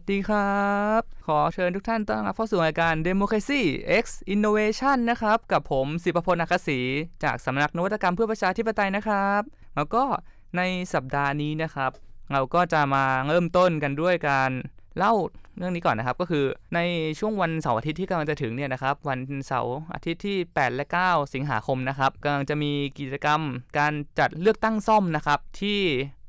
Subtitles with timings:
[0.00, 3.62] สดีครับ ขอเชิญทุกท่านต้อนรับเข้าสู่รายการ Democracy
[4.02, 6.80] X Innovation นะครับ กับผมสิปพลอัคศรี
[7.24, 9.42] จากสำนักนวัตกรรมเพื่อประชาธิปไตยนะครับ
[9.76, 10.04] แล้วก็
[10.56, 10.62] ใน
[10.94, 11.92] สัปดาห์นี้นะครับ
[12.32, 14.50] เราก็จะมาเริ่มต้นกันด้วยการ
[14.96, 15.14] เล่า
[15.58, 16.44] เรื่องนี้ก่อนนะครับ ก็คือ
[16.74, 16.80] ใน
[17.18, 23.40] ช่วงวันเสาร์อาทิตย์ที่กำลังจะถึงเนี่ยนะครับ วันเสาร์อาทิตย์ที่ 8 และ 9 สิงหาคมนะครับกำลังจะมีกิจกรรม
[23.78, 25.80] การจัดเลือกตั้งซ่อมนะครับที่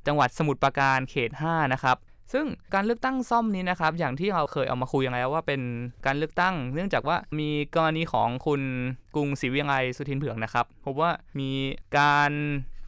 [0.08, 1.98] จังหวัดสมุทรปราการเขต 5 นะครับ
[2.34, 5.62] ซึ่งการเลือกตั้งซ่อมนี้นะครับอย่างที่เราเคยเอามาคุยกันแล้วว่าเป็น
[6.05, 8.62] การเลือกตั้ง เนื่องจากว่ามีกรณีของคุณ
[9.16, 11.52] กรุงศรีวิไลสุทินเผือกนะครับพบว่ามี
[11.98, 12.31] การ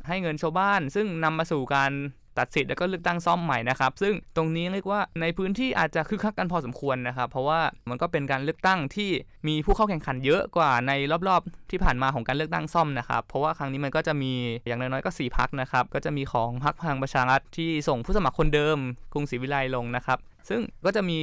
[0.08, 1.92] ให้เงินชาวบ้าน ซึ่งนำมาสู่การ
[2.38, 7.60] ตัดสิทธิ์แล้วก็เลือกตั้งซ่อมใหม่นะครับ ซึ่งตรงนี้เรียกว่าในพื้นที่อาจจะคึกคักกันพอสมควรนะครับ เพราะว่า
[7.90, 9.10] มันก็เป็นการเลือกตั้งที่
[9.48, 10.92] มีผู้เข้าแข่งขันเยอะกว่าใน
[11.28, 14.34] รอบๆ ที่ผ่านมาของการเลือกตั้งซ่อมนะครับ เพราะว่าครั้งนี้มันก็จะมี
[14.68, 18.78] อย่างน้อยๆก็ 4พักนะครับ ก็จะมีของพรรคพลังประชารัฐที่ส่งผู้สมัครคนเดิม
[19.14, 20.18] กรุงศรีวิไลลงนะครับ
[20.50, 21.20] ซึ่งก็จะมี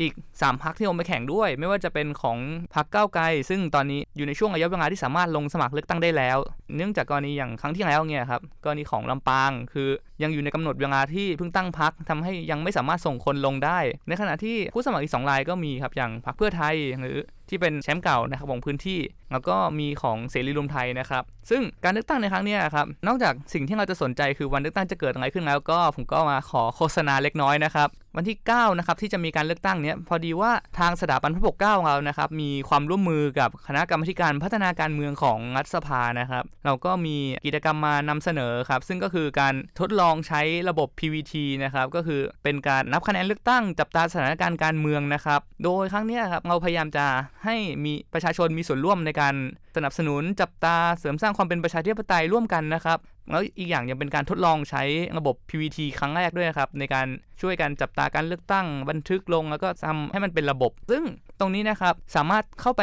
[0.00, 2.38] อีก 3พักที่ลงไปแข่งด้วย ไม่ว่าจะเป็นของ
[2.74, 6.38] พักเก้าไกล ซึ่งตอนนี้อยู่ในช่วงระยะเวลาที่สามารถลงสมัครเลือกตั้งได้แล้ว
[6.76, 9.88] เนื่องจากกรณีอย่างครั้งที่แล้วเนี่ยครับกรณีของลำปางคือ
[10.22, 17.18] ยังอยู่ในกำหนดเวลาที่เพิ่งตั้งพักทำให้ยังไม่สามารถส่งคนลงได้ ในขณะที่ผู้สมัครอีก2รายก็มีครับอย่างพักเพื่อไทยหรือ
[17.48, 19.00] ที่เป็นแชมป์เก่านะครับของพื้นที่
[19.32, 47.06] แล้วก็มีของเสรีรวมไทยนะครับ ซึ่งการเลือกตั้งในครั้งนี้ครับนอกจากสิ่งที่เราจะสนใจคือวันเลือกตั้งจะเกิดอะไรขึ้นแล้วก็ผมก็มาขอโฆษณาเล็กน้อยนะครับ วันที่9นะครับที่จะมีการเลือกตั้งเนี้ยพอดีว่าทางสถาบันพระปกเก้าของเรานะครับมีความร่วมมือกับคณะกรรมการพัฒนาการเมืองของรัฐสภานะครับ เราก็มีกิจกรรมมานำเสนอครับซึ่งก็คือการทดลององใช้ระบบ PVT นะครับก็คือเป็นการนับคะแนนเลือกตั้งจับตาสถานการณ์การเมืองนะครับโดยครั้งนี้ครับเราพยายามจะ
[47.44, 49.34] ให้มีประชาชนมีส่วนร่วมในการ
[49.76, 52.98] สนับสนุนจับตาเสริมสร้างความเป็นประชาธิปไตยร่วมกันนะครับ
[53.30, 54.82] แล้วอีกอย่างยังเป็นการทดลองใช้
[55.18, 57.06] ระบบ PVT ครั้งแรกด้วยครับ ในการ
[57.40, 61.02] ช่วยกันจับตาการเลือกตั้งบันทึกลงแล้วก็ทำให้มันเป็นระบบ ซึ่ง
[61.40, 62.82] ตรงนี้นะครับ สามารถเข้าไป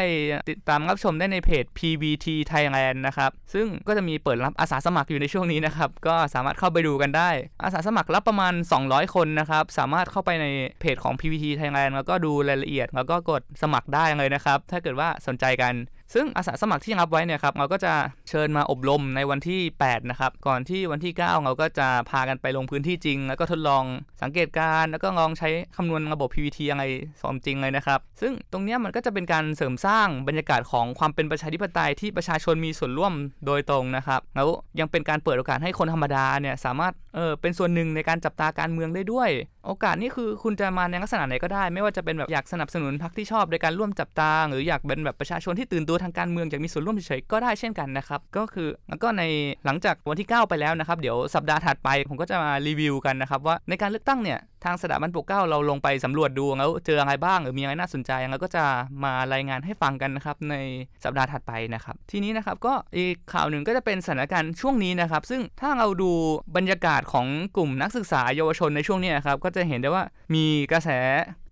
[0.49, 7.29] ติดตามรับชมได้ในเพจ PVT Thailand นะครับ ซึ่งก็จะมีเปิดรับอาสาสมัครอยู่ในช่วงนี้นะครับ ก็สามารถเข้าไปดูกันได้
[7.63, 8.53] อาสาสมัครรับประมาณ
[8.85, 10.45] 200 คนนะครับ สามารถเข้าไปใน
[10.79, 15.73] เพจของ PVT Thailand แล้วก็ดูรายละเอียด แล้วก็กดสมัครได้เลยนะครับ ถ้าเกิดว่าสนใจกัน
[16.13, 17.93] ซึ่งอาสาสมัครที่รับไว้เนี่ยครับเราก็จะ
[18.29, 23.83] เชิญมาอบรมในวันที่ 8 นะครับ ก่อนที่วันที่ 9 เราก็จะพากันไปลงพื้นที่จริง แล้วก็ทดลอง
[24.21, 26.83] สังเกตการแล้วก็ลองใช้คำนวณระบบ PVT ยังไง
[27.21, 33.13] สอมจริงเลยนะครับ ซึ่งตรงนี้มันก็จะเป็นการเสริมสร้างบรรยากาศของความเป็นประชาธิปไตยที่ประชาชนมีส่วนร่วม
[33.45, 34.47] โดยตรงนะครับ แล้ว
[34.79, 39.29] ยังเป็นการเปิดโอกาสให้คนธรรมดาเนี่ยสามารถเออเป็นส่วนหนึ่งในการจับตาการเมืองได้ด้วย
[39.67, 49.23] โอกาสนี้คือคุณจะมาในลักษณะไหนก็ได้ ไม่ว่าจะเป็นแบบอยากสนับสนุนพรรคที่ชอบในการร่วมจับตาหรืออยากเป็นแบบประชาชนที่ตื่นตัวทางการเมืองอยากมีส่วนร่วมเฉยๆก็ได้เช่นกันนะครับก็คือแล้วก็ใน
[49.65, 58.63] หลังจากวันที่ 9 ไปแล้วนะครับเดี๋ยวสัปดาห์ถัดไปผมก็จะมารีวิวกันนะครับว่าในการเลือกตั้งเนี่ยทางสถาบันปกเก้าเราลงไปสำรวจดูแล้วเจออะไรบ้างหรือมีอะไรน่าสนใจแล้วก็จะ
[59.03, 60.55] มารายงานให้ฟังกันนะครับใน
[61.03, 66.11] สัปดาห์ถัดไปนะครับ ทีนี้นะครับก็อีกข่าวหนึ่งก็จะเป็นสถานการณ์ช่วงนี้นะครับ ซึ่งถ้าเราดู
[66.55, 70.03] บรรยากาศของกลุ่มนักศึกษาเยาวชนในช่วงนี้นะครับก็จะเห็นได้ว่า
[70.35, 70.89] มีกระแส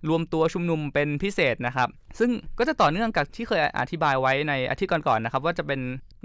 [0.09, 1.89] รวมตัวชุมนุมเป็นพิเศษนะครับ
[2.19, 5.79] ซึ่งก็จะต่อเนื่องกับที่เคยอธิบายไว้ในอาทิตย์ก่อนๆนะครับ ว่าจะเป็น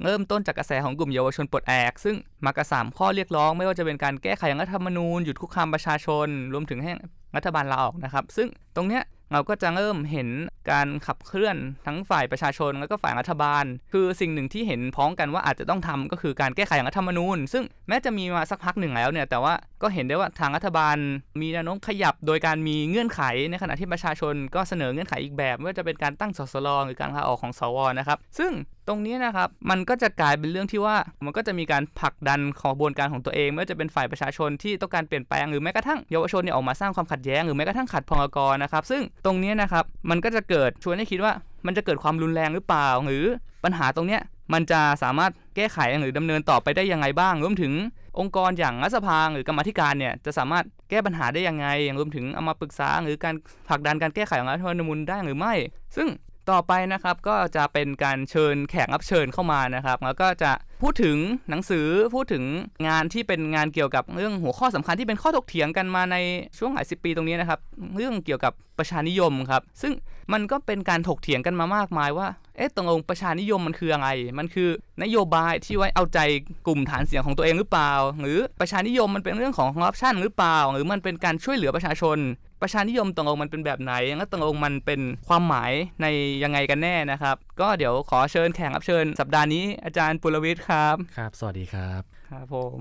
[0.04, 6.92] เริ่มต้นจากกระแสของกลุ่มเยาวชนปลดแอก ซึ่งมากระสามข้อเรียกร้อง ไม่ว่าจะเป็นการแก้ไขรัฐธรรมนูญหยุดคุกคามประชาชน รวมถึงให้
[7.36, 9.02] รัฐบาลลาออกนะครับ ซึ่งตรงเนี้ย
[9.32, 10.28] เราก็จะเริ่มเห็น
[10.70, 20.96] การขับเคลื่อนทั้งฝ่ายประชาชนแล้วก็ฝ่ายรัฐบาล คือสิ่งหนึ่งที่เห็นพ้องกันว่าอาจจะต้องทำก็คือการแก้ไขรัฐธรรมนูญ ซึ่งแม้จะมีมาสักพักหนึ่งแล้วเนี่ยแต่ว่าก็เห็นได้ว่าทางรัฐบาล
[21.40, 28.52] มีแนวโน้มขยับโดยการมีเงื่อนไขในขณะที่ประชาชนก็เสนอเงื่อนไขอีกแบบว่าจะเป็นการตั้งสสรหรือการลาออกของสวนะครับซึ่ง
[28.88, 41.32] ตรงนี้นะครับมันก็จะกลายเป็นเรื่องที่ว่ามันก็จะมีการผลักดันขบวนการของตัวเองไม่ว่าจะเป็นฝ่ายประชาชนที่ต้องการเปลี่ยนแปลงหรือแม้กระทั่งเยาวชนเนี่ยออกมาสร้างความขัดแย้งหรือแม้กระทั่งขัดพงกรนะครับ ซึ่งตรงนี้นะครับมันก็จะเกิดชวนให้คิดว่า
[41.66, 43.24] มันจะเกิดความรุนแรงหรือเปล่า หรือ
[43.64, 44.22] ปัญหาตรงเนี้ย
[44.52, 47.72] มันจะสามารถแก้ไขหรือดำเนินต่อไปได้ยังไงบ้าง รวมถึง
[48.18, 53.34] องค์กรอย่างรัฐสภาหรือกรรมธิการเนี่ยจะสามารถแก้ปัญหาได้ยังไงอย่างรวมถึงเอามาปรึกษาหรือการ
[53.68, 55.54] ผลักดันการแก้ไขของรัฐธรรมนูญได้หรือไม่
[55.96, 56.08] ซึ่ง
[56.52, 60.52] ต่อไปนะครับก็จะเป็นการเชิญแขกรับเชิญเข้ามานะครับ แล้วก็จะ
[60.82, 61.16] พูดถึง
[61.50, 62.44] หนังสือพูดถึง
[62.86, 66.16] งานที่เป็นงานเกี่ยวกับเรื่องหัวข้อสำคัญที่เป็นข้อถกเถียงกันมาใน
[66.58, 67.60] ช่วงหลายสิบปีตรงนี้นะครับ
[67.96, 69.92] เรื่องเกี่ยวกับประชานิยมครับ ซึ่ง
[70.32, 74.08] มันก็เป็นการถกเถียงกันมามากมายว่าเอ๊ะตรงองประชานิยมมันคืออะไร
[74.38, 74.68] มันคือ
[75.02, 76.18] นโยบายที่ไว้เอาใจ
[76.66, 82.18] กลุ่มฐานเสียงของตัวเองหรือเปล่า หรือประชานิยมมันเป็นเรื่องของคอร์รัปชันหรือเปล่า หรือมันเป็นการช่วยเหลือประชาชน
[82.62, 85.72] ประชานิยมตรงองมันเป็นแบบไหนแล้วตรงองมันเป็นความหมาย
[86.02, 86.06] ใน
[86.42, 92.80] ยังไงกันแน่นะครับ ก็เดี๋ยวขอเชิญแขกรับเชิญ สัปดาห์นี้อาจารย์ปุรวิทย์ครับ ครับ สวัสดีครับ ครับผม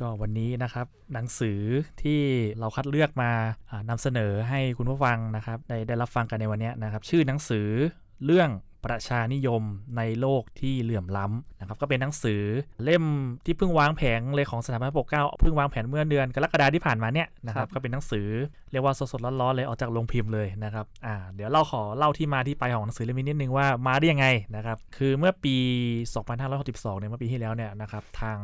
[0.00, 1.60] ก็วันนี้นะครับหนังสือ
[2.02, 2.20] ที่
[2.58, 3.30] เราคัดเลือกมา
[3.70, 7.68] อ่านำเสนอให้คุณผู้ฟังนะครับได้ได้รับฟังกันในวันนี้นะครับ ชื่อหนังสือ
[8.24, 8.48] เรื่อง
[8.84, 9.62] ประชานิยม
[9.96, 12.42] ในโลกที่เหลื่อมล้ำนะครับก็เป็นหนังสือ
[12.84, 13.04] เล่ม
[13.44, 18.26] ที่เพิ่งวางแผงเลยของสถาบันปกเก้าเพิ่งวางแผนเมื่อเดือนกรกฎาที่ผ่านมาเนี่ยนะครับก็เป็นหนังสือ
[18.72, 24.26] เรียกว่าสดๆร้อนๆเลยออกจากโรงพิมพ์เลยนะครับอ่าเดี๋ยวเราขอเล่าที่มาที่ไปของหนังสือเล่มนี้นิดนึงว่ามาได้ยังไง
[24.56, 25.56] นะครับคือเมื่อปี
[26.28, 28.38] 2562เนี่ยเมื่อปีที่แล้วเนี่ยนะครับทาง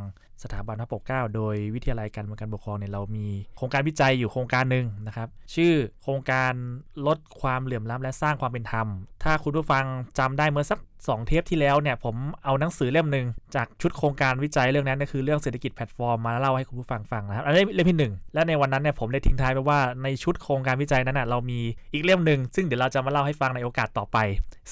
[0.45, 3.27] สถาบันพระปกเก้าโดยวิทยาลัยการเมืองการปกครองเนี่ยเรามี
[3.57, 6.53] โครงการวิจัยอยู่โครงการหนึ่งนะครับชื่อโครงการ
[7.07, 8.87] ลดความเหลื่อมล้ำและสร้างความเป็นธรรม
[9.25, 9.85] ถ้าคุณผู้ฟัง
[10.19, 21.61] จำำได้เมื่อสัก 2 เทปที่แล้วเนี่ยผมเอาหนังสือเล่มหนึ่งจากชุดโครงการวิจัยเรื่องนั้นก็คือเรื่องเศรษฐกิจแพลตฟอร์มมาเล่าให้คุณผู้ฟังฟังนะครับอันนี้เล่มที่หนึ่งและในวันนั้นเนี่ยผมได้ทิ้งท้ายไปว่าในชุดโครงการวิจัยนั้นนะเรามี
[21.93, 24.19] อีกเล่มหนึ่งซึ่งเดี๋ยวเราจะมาเล่าให้ฟังในโอกาสต่อไป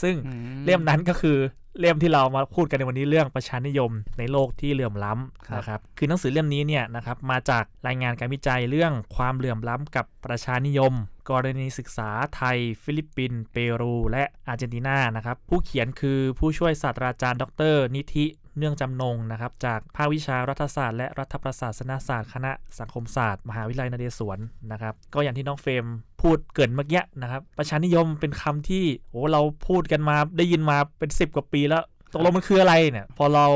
[0.02, 0.32] ซึ่งอือ
[0.64, 1.38] เล่มนั้นก็คือ
[1.80, 10.92] เล่มที่เรามาพูดกันในวันนี้เรื่องประชานิยมในโลกที่เหลื่อมล้ำนะครับ คือหนังสือเล่มนี้เนี่ยนะครับมาจากรายงานการวิจัยเรื่องความเหลื่อมล้ำกับประชานิยม
[11.30, 18.26] กรณีศึกษาไทย ฟิลิปปินส์เปรูและอาร์เจนตินานะครับผู้เขียนคือผู้ช่วยศาสตราจารย์ ดร นิธิ
[18.58, 24.38] เนื่องจำนงนะครับจากภาควิชารัฐศาสตร์และรัฐประศาสนศาสตร์คณะสังคมศาสตร์ มหาวิทยาลัยนเรศวร
[24.72, 25.84] นะครับก็อย่างที่น้องเฟรม
[26.22, 31.82] พูดเกินเมื่อกี้นะครับประชานิยมเป็นคำที่โอ้เราพูดกันมาได้ยินมาเป็น 10 กว่าปีแล้ว
[32.12, 33.46] ตกลงมันคืออะไรเนี่ย พอเรา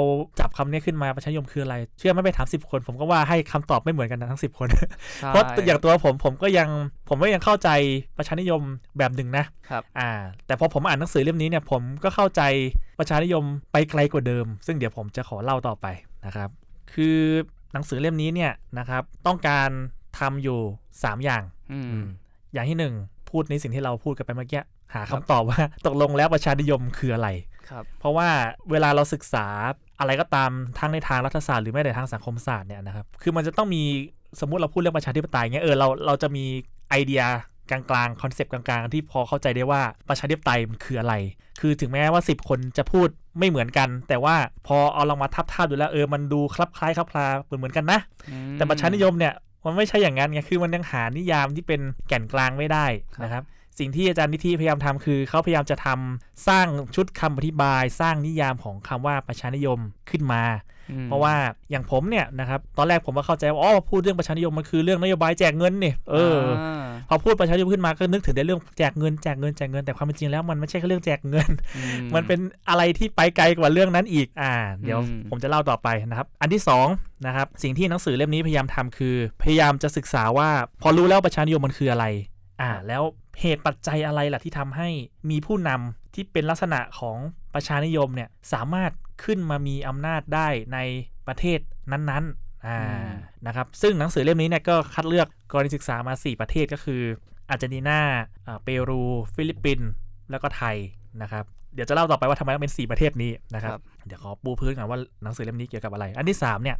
[0.40, 4.68] จับคำนี้ขึ้นมาประชานิยมคืออะไร เชื่อไหม่ไปถามสิบคน ผมก็ว่าให้คำตอบไม่เหมือนกันนะทั้ง10คน
[5.18, 6.68] ใช่เพราะอย่างตัวผมผมก็ยัง
[7.08, 7.68] ผมก็ยังเข้าใจ
[8.18, 8.62] ประชานิยม
[8.98, 10.10] แบบหนึ่งนะครับอ่า
[10.46, 12.42] แต่พอผมอ่านหนังสือเล่มนี้เนี่ยผมก็เข้าใจ
[12.98, 15.86] ประชานิยมไปไกลกว่าเดิม ซึ่งเดี๋ยวผมจะขอเล่าต่อไป
[16.26, 16.48] นะครับ
[16.94, 17.18] คือ
[17.72, 19.70] หนังสือเล่มนี้เนี่ยนะครับต้องการ
[20.18, 20.58] ทำอยู่
[20.90, 22.02] 3 อย่างอืม
[22.52, 22.94] อย่างที่หนึ่ง
[23.30, 24.62] พูดในสิ่งที่เราพูดกันไปเมื่อกี้
[24.94, 27.28] หาคำตอบว่าตกลงแล้วประชานิยมคืออะไร
[27.70, 28.28] ครับเพราะว่า
[28.70, 29.46] เวลาเราศึกษา
[29.98, 33.82] อะไรก็ตามทั้งในทางรัฐศาสตร์หรือแม้แต่ทางสังคมศาสตร์เนี่ยนะครับคือมันจะต้องมี
[34.40, 36.44] สมมุติเราพูดเรื่องประชาธิปไตยเงี้ยเออเราเราจะมี
[36.90, 37.22] ไอเดีย
[37.70, 41.14] กลางๆคอนเซปต์กลางๆ ที่พอเข้าใจได้ว่าประชาธิปไตยมันคืออะไร
[41.60, 44.34] คือถึงแม้ว่า 10 คนจะพูดไม่เหมือนกัน แต่ว่า
[44.66, 47.98] พอเอาลองมาทับทาบดูแล้วเออมันดูคลับคล้ายคลับคลาเหมือนเหมือนกันนะ
[48.28, 53.42] อืมแต่ประชานิยมเนี่ยมันไม่ใช่อย่างนั้นไงคือมันยังหานิยามที่เป็นแก่นกลางไม่ได้ครับนะครับ
[53.78, 59.78] สิ่งที่อาจารย์นิธิพยายามทำคือเขาพยายามจะทำสร้างชุดคำอธิบาย สร้างนิยามของคำว่าประชานิยม
[60.10, 60.42] ขึ้นมา
[60.90, 61.34] อืมเพราะว่า
[61.70, 71.82] อย่างผมเนี่ยนะครับตอนแรกผมก็เข้าใจว่าอ๋อพูดเรื่องประชานิยมมันคือเรื่องนโยบายแจกเงินนี่เอออาพอพูดประชานิยมขึ้นมาก็นึกถึงแต่เรื่องแจกเงินแจกเงินแจกเงินแต่ความเป็นจริงแล้วมันไม่ใช่แค่เรื่องแจกเงินอื
[72.14, 76.62] มันเป็นอะไรที่ไปไกลกว่าเรื่องนั้นอีกอ่า เดี๋ยวอืมผมจะเล่าต่อไปนะครับ อันที่
[76.94, 80.48] 2นะครับสิ่งที่หนังสือเล่มนี้พยายามทำคือ พยายามจะศึกษาว่า
[80.82, 82.06] พอรู้แล้วประชานิยมมันคืออะไร
[82.62, 83.02] อ่า แล้ว
[83.40, 84.88] เหตุปัจจัยอะไรล่ะที่ทำให้
[85.30, 87.18] มีผู้นำที่เป็นลักษณะของ
[87.54, 88.92] ประชานิยมเนี่ยสามารถ
[89.24, 90.78] ขึ้นมามีอำนาจได้ใน
[91.26, 91.58] ประเทศ
[91.92, 92.78] นั้นๆอ่า
[93.46, 97.02] นะครับซึ่งหนังสือเล่มนี้เนี่ยก็คัดเลือกกรณีศึกษามา 4 ประเทศก็คือ
[97.48, 98.00] อาร์เจนตินา
[98.46, 99.02] อ่าเปรู
[99.34, 99.88] ฟิลิปปินส์
[100.30, 100.76] แล้วก็ไทย
[101.22, 101.44] นะครับ
[101.74, 106.76] เดี๋ยวจะเล่าต่อไปว่าทำไมต้องเป็น 4 ประเทศนี้นะครับครับเดี๋ยวขอปูพื้นก่อนว่าหนังสือเล่มนี้เกี่ยวกับอะไร อันที่ 3 เนี่ย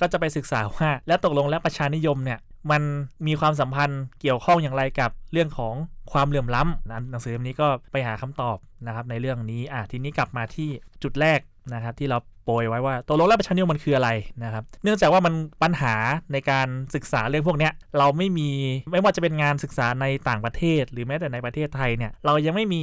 [0.00, 2.38] ก็จะไปศึกษาว่า แล้วตกลงแล้วประชานิยมเนี่ย
[2.70, 2.82] มัน
[3.26, 5.74] มีความสัมพันธ์เกี่ยวข้องอย่างไรกับเรื่องของ
[6.12, 10.68] ความเหลื่อมล้ำนะหนังสือเล่มนี้ก็ไปหาคำตอบนะครับในเรื่องนี้อะทีนี้กลับมาที่
[11.02, 11.40] จุดแรก
[11.74, 14.10] นะครับที่เราโปรยไว้ว่าตกลงแล้วประชานิยมมันคืออะไร
[14.44, 15.94] นะครับ เนื่องจากว่ามันปัญหา
[16.32, 18.50] ในการศึกษาเรื่องพวกนี้เราไม่มี
[18.92, 22.82] ไม่ว่าจะเป็นงานศึกษาในต่างประเทศ หรือแม้แต่ในประเทศไทยเนี่ยเรายังไม่มี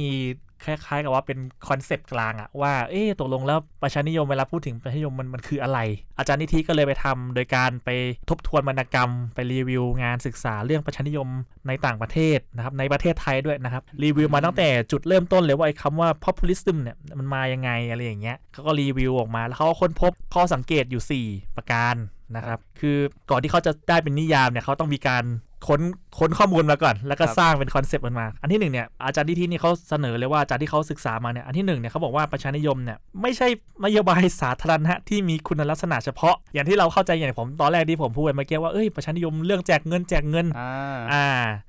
[0.66, 5.78] คล้ายๆกับว่าเป็นคอนเซปต์กลางอะว่าเอ๊ะตกลงแล้วประชานิยมเวลาพูดถึงประชานิยมมันมันคืออะไร
[6.18, 7.90] อาจารย์นิธิก็เลยไปทำโดยการไป
[8.30, 11.28] ทบทวนวรรณกรรม ไปรีวิวงานศึกษาเรื่องประชานิยม
[11.68, 21.96] ในต่างประเทศนะครับในประเทศไทยด้วยนะครับรีวิวมาตั้งแต่จุดเริ่มต้นเลยว่าไอ้คำว่า populism เนี่ยมันมายังไงอะไรอย่างเงี้ยเขาก็รีวิวออกมาแล้วเขาก็ค้นพบข้อสังเกตอยู่ 4 ประการ
[22.36, 22.96] นะครับ คือ
[23.30, 25.24] ก่อนที่เขาจะได้เป็นนิยามเนี่ยเขาต้องมีการ
[25.66, 25.80] ค้น
[26.18, 33.48] ค้นข้อมูลมาก่อน แล้วก็ครับสร้างเป็นคอนเซปต์มันมา อันที่หนึ่งเนี่ยอาจารย์ที่ที่นี่เขาเสนอเลยว่าอาจารย์ที่เขาศึกษามาเนี่ยอันที่หนึ่งเนี่ยเขาบอกว่าประชานิยมเนี่ยไม่ใช่
[33.84, 41.28] นโยบายสาธารณะที่มีคุณลักษณะเฉพาะ อย่างที่เราเข้าใจอย่างผมตอนแรกที่ผมพูดไปเมื่อกี้ว่าเอ้ยประชานิยมเรื่องแจกเงินแจกเงินอ่าอ่า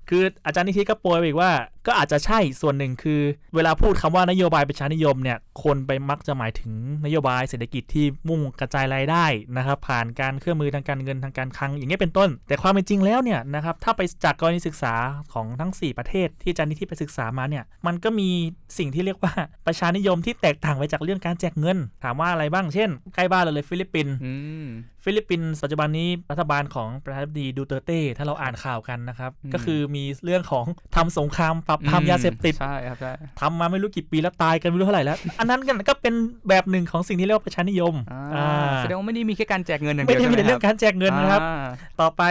[0.10, 1.52] คืออาจารย์นิธิก็โปรยไปอีกว่า
[1.88, 3.22] ก็อาจจะใช่ส่วนหนึ่งคือ
[3.56, 6.72] เวลาพูดคำว่านโยบายประชานิยมเนี่ยคนไปมักจะหมายถึง
[7.06, 9.25] นโยบายเศรษฐกิจที่มุ่งกระจายรายได้
[9.58, 14.94] นะครับผ่านการเครื่องมือทางการเงินทางการคลังอย่างเงี้ยเป็นต้น แต่ความเป็นจริงแล้วเนี่ยนะครับถ้าไปจากกรณีศึกษา
[15.34, 18.30] ของทั้ง 4 ประเทศที่อาจารย์นิธิไปศึกษามาเนี่ยมันก็มี
[18.77, 19.34] สิ่งที่เรียกว่า
[19.65, 24.13] ประชานิยมที่แตกต่างไปจากเรื่องการแจกเงิน ถามว่าอะไรบ้างเช่นใกล้บ้านเราเลยฟิลิปปินส์
[25.06, 36.14] ฟิลิปปินส์ปัจจุบันนี้รัฐบาลของประธานาธิบดีดูเตอร์เต้ถ้าเราอ่านข่าวกันนะครับอืมก็คือมีเรื่องของทำสงครามปราบปรามยาเสพติดใช่ครับใช่ทำมาไม่รู้กี่ปีแล้วตายกันไม่รู้เท่าไหร่แล้ว อันนั้นกันก็เป็น
[36.50, 38.48] แบบหนึ่งของสิ่งที่เรียกว่าประชานิยมอ่าอ่า
[38.80, 41.66] แสดงว่าไม่ได้มีแค่การแจกเงินอย่างไม่เดียวได้มีใช่แต่ไหมเรื่องการแจกเงินนะครับอ่า
[42.02, 42.24] ต่อไป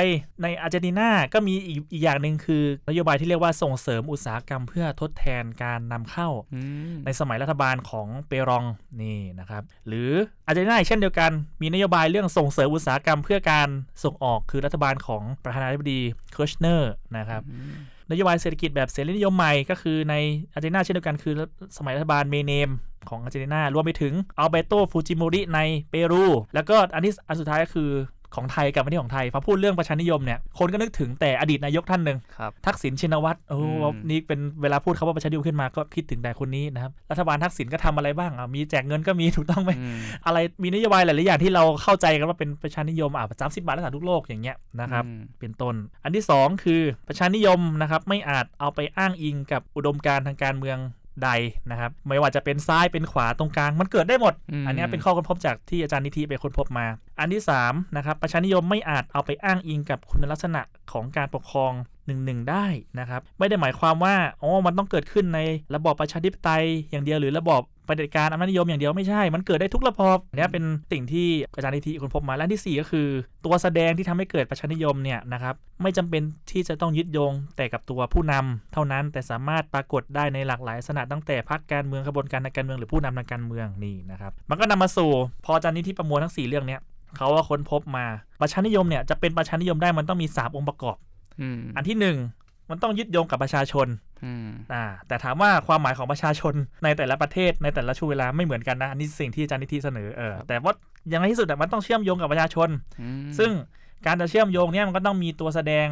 [0.43, 6.61] ในอาร์เจนตินาก็มีอีกอีกอย่างหนึ่งคือนโยบายที่เรียกว่าส่งเสริมอุตสาหกรรม เพื่อทดแทนการนำเข้าอื
[6.93, 8.65] มในสมัยรัฐบาลของเปรอง
[9.03, 10.11] นี่นะครับหรือ
[10.47, 11.31] อาร์เจนตินาอีกเช่นเดียวกัน
[11.63, 13.69] มีนโยบายเรื่องส่งเสริมอุตสาหกรรมเพื่อการ
[14.05, 16.01] ส่งออกคือรัฐบาลของประธานาธิบดี
[16.33, 17.75] เคิร์ชเนอร์นะครับอืม
[18.11, 20.15] นโยบายเศรษฐกิจแบบเสรีนิยมใหม่ก็คือใน
[20.53, 21.35] อาร์เจนตินาเช่นเดียวกันคือ
[21.77, 22.71] สมัยรัฐบาลเมเนม
[23.09, 27.91] ของอาร์เจนตินารวมไปถึงอัลเบโตฟูจิโมริในเปรู แล้วก็อันที่อันสุดท้ายก็คือ
[28.35, 45.75] ของไทยกับประเทศของไทยพอพูดเรื่องประชานิยมเนี่ยคนก็นึกถึงแต่อดีตนายกท่านหนึ่งครับทักษิณชินวัตรโอ้อืมนี่เป็นเวลาพูดคำว่าประชานิยมขึ้นมาก็คิดถึงแต่คนนี้นะครับรัฐบาลทักษิณก็ทำอะไรบ้างอะมีแจกเงินก็มีถูกต้องไหมอืมอะไรมีนโยบายหลายๆอย่างที่เราเข้าใจกันว่าเป็นประชานิยมอะสามสิบบาทรักษาทุกโรคอย่างเงี้ยนะครับอืมเป็นต้น
[46.05, 50.79] อันที่ 2 คือประชานิยมนะครับไม่อาจเอาไปอ้างอิงกับอุดมการณ์ทางการเมือง
[51.25, 51.31] ใด
[51.71, 56.87] นะครับ ไม่ว่าจะเป็นซ้ายเป็นขวาตรงกลาง มันเกิดได้หมดอืมอันเนี้ยเป็นข้อค้นพบจากที่อาจารย์นิธิไปค้นพบมา
[57.19, 61.73] อันที่3นะครับประชานิยมไม่อาจเอาไปอ้างอิงกับคุณลักษณะของการปกครอง
[62.07, 62.67] หนึ่งหนึ่งได้
[62.99, 65.41] นะครับ ไม่ได้หมายความว่าอ๋อมันต้องเกิดขึ้นใน
[65.75, 73.09] ระบอบประชาธิปไตยอย่างเดียวหรือระบอบ เผด็จการอำนาจนิยมอย่างเดียวไม่ใช่ มันเกิดได้ทุกระบอบเนี่ยเป็นสิ่งที่อาจารย์นิธิค้นพบมาและอันที่สี่ก็คือ
[73.45, 85.11] ตัวแสดงที่ทำให้เกิดประชานิยมเนี่ยนะครับไม่จำเป็นที่จะต้องยึดโยงแต่กับตัวผู้นำเท่านั้นแต่สามารถปรากฏได้ในหลากหลายลักษณะตั้งแต่พรรคการเมืองขบวนการทางการเมืองหรือผู้นำทางการเมืองนี่นะครับมันก็นำมาสู่
[85.45, 86.81] พออาจารย์นิธิประมวลทั้งสี่เรื่องเนี้ย
[87.17, 88.07] เขาว่าค้นพบมา
[88.41, 90.97] ประชานิยมเนี่ยจะเป็นประชานิยมได้มันต้องมีสามองค์ประกอบ
[91.41, 92.17] อืมอันที่หนึ่ง
[92.71, 93.87] มันต้องยึดโยงกับประชาชน
[94.25, 96.55] อืมอ่า แต่ถามว่าความหมายของประชาชน
[96.85, 100.75] ในแต่ละประเทศในแต่ละช่วงเวลาไม่เหมือนกันนะอันนี้สิ่งที่อาจารย์นิธิเสนอเออแต่ว่า
[101.09, 102.69] อย่างไรที่สุดอะมันต้องเชื่อมโยงกับประชาชน
[103.01, 103.51] อืมซึ่ง
[104.07, 105.89] การจะเชื่อมโยงเนี่ยมันก็ต้องมีตัวแสดง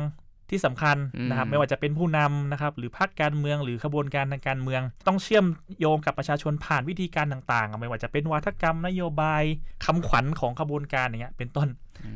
[0.51, 5.47] ที่สำคัญอืมนะครับไม่ว่าจะเป็นผู้นำนะครับหรือพรรคการเมืองหรือขบวนการทางการเมือง ต้องเชื่อม
[5.79, 9.43] โยงกับประชาชนผ่านวิธีการต่างๆ ไม่ว่าจะเป็นวาทกรรมนโยบาย
[9.85, 11.69] คำขวัญของขบวนการอย่างเงี้ยเป็นต้น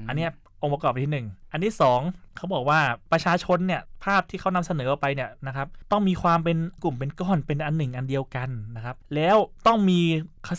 [0.08, 0.30] อันเนี้ย
[0.62, 2.00] องค์ประกอบอันที่หนึ่งอันที่สอง
[2.36, 2.80] เขาบอกว่า
[3.12, 9.36] ประชาชนเนี่ยภาพที่เขานำเสนอออกไปเนี่ยนะครับต้องมีความเป็นกลุ่มเป็นก้อนเป็นอันหนึ่งอันเดียวกันนะครับแล้ว
[9.66, 10.00] ต้องมี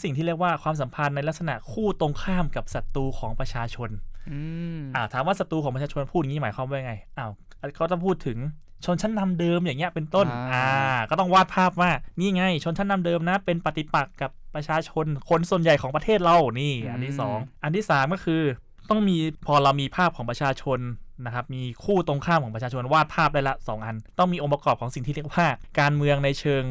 [0.03, 3.89] สิ่งที่เรียกว่าความสัมพันธ์ในลักษณะคู่ตรงข้ามกับศัตรูของประชาชน
[4.31, 4.39] อื
[4.77, 7.31] มอ่าถามว่าศัตรูของประชาชนพูดอย่างนี้หมายความว่าไงอ้าว
[7.75, 8.37] เขาต้องพูดถึง
[8.85, 10.65] ชนชั้นนำเดิมอย่างเงี้ยเป็นต้น อ่า
[11.09, 11.89] ก็ต้องวาดภาพว่า
[12.19, 18.41] นี่ไง ชนชั้นนำเดิมนะ เป็นปฏิปักษ์กับประชาชนคนส่วนใหญ่ของประเทศเรา นี่ อันที่สองอันที่สามก็คือ
[18.89, 20.79] ต้องมีพอเรามีภาพของประชาชน
[21.25, 25.45] นะครับมีคู่ตรงข้ามของประชาชนวาดภาพได้ละสองอัน ต้องมีองค์ประกอบของสิ่งที่เรียกว่า
[25.79, 26.63] การเมืองในเชิง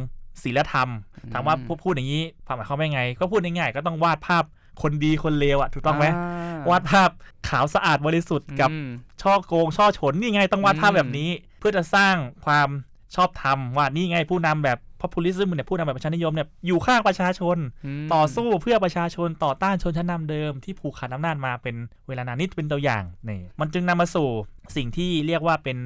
[0.43, 0.89] ศีลธรรม
[1.33, 4.45] ถามว่าพูดพูดอย่างนี้ความหมายเขามว่าไง ก็พูดง่ายๆก็ต้องวาดภาพ
[4.83, 7.11] คนดีคนเลวอะถูกต้องไหมอ่วาดภาพ
[7.49, 8.89] ขาวสะอาดบริสุทธิ์กับอืม
[9.23, 12.69] ช่อโกงช่อฉนนี่ไงต้องวาดภาพอืมแบบนี้ เพื่อจะสร้างความ
[13.15, 17.57] ชอบธรรมว่านี่ไงผู้นำแบบ populism เนี่ยผู้นำแบบประชานิยมเนี่ยอยู่ข้างประชาชน
[18.05, 21.77] มต่อสู้เพื่อประชาชนต่อต้านชนชั้นนำเดิมที่ผูกขาดอำนาจมาเป็น
[22.09, 24.29] เวลานานนี่เป็นตัวอย่างนี่มันจึงนำมาสู่
[24.77, 25.79] สิ่งที่เรียกว่าเป็น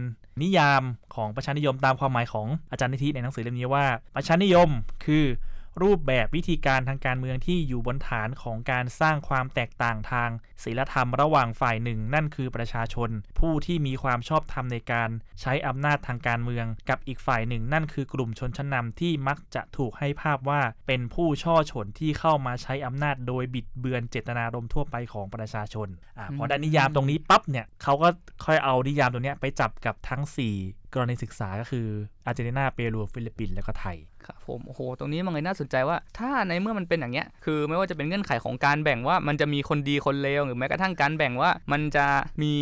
[0.43, 0.83] นิยาม
[1.15, 3.85] ของประชานิยมตามความหมายของอาจารย์นิธิในหนังสือเล่มนี้ว่า
[4.17, 4.69] ประชานิยม
[5.05, 5.25] คือ
[5.83, 10.31] รูปแบบวิธีการทางการเมืองที่อยู่บนฐานของการสร้างความแตกต่างทาง
[10.65, 15.11] ศีลธรรมระหว่างฝ่ายหนึ่ง นั่นคือประชาชน ผู้ที่มีความชอบธรรมในการ
[15.41, 28.09] ใช้อำนาจทางการเมือง กับอีกฝ่ายหนึ่ง นั่นคือกลุ่มชนชั้นนำที่มักจะถูกให้ภาพว่าเป็นผู้ช่อฉนที่เข้ามาใช้อำนาจโดยบิดเบือนเจตนารมณ์ทั่วไปของประชาชนอาพอได้นิยามตรงนี้ปั๊บเนี่ยเขาก็
[28.45, 30.23] ค่อยเอานิยามตรงเนี้ยไปจับกับทั้ง
[30.59, 31.87] 4 กรณีศึกษาก็คือ
[32.27, 42.07] อาร์เจนตินาเปรูฟิลิปปินส์แล้วก็ไทย ครับผมโอ้โหตรงนี้มันเลยน่าสนใจว่า ถ้าในเมื่อมันเป็นอย่างเงี้ยคือไม่ว่าจะเป็นเงื่อนไขของการแบ่งว่ามันจะมีคนดีคนเลวหรือแม้กระทั่งการแบ่งว่า มันจะ
[42.43, 42.53] มี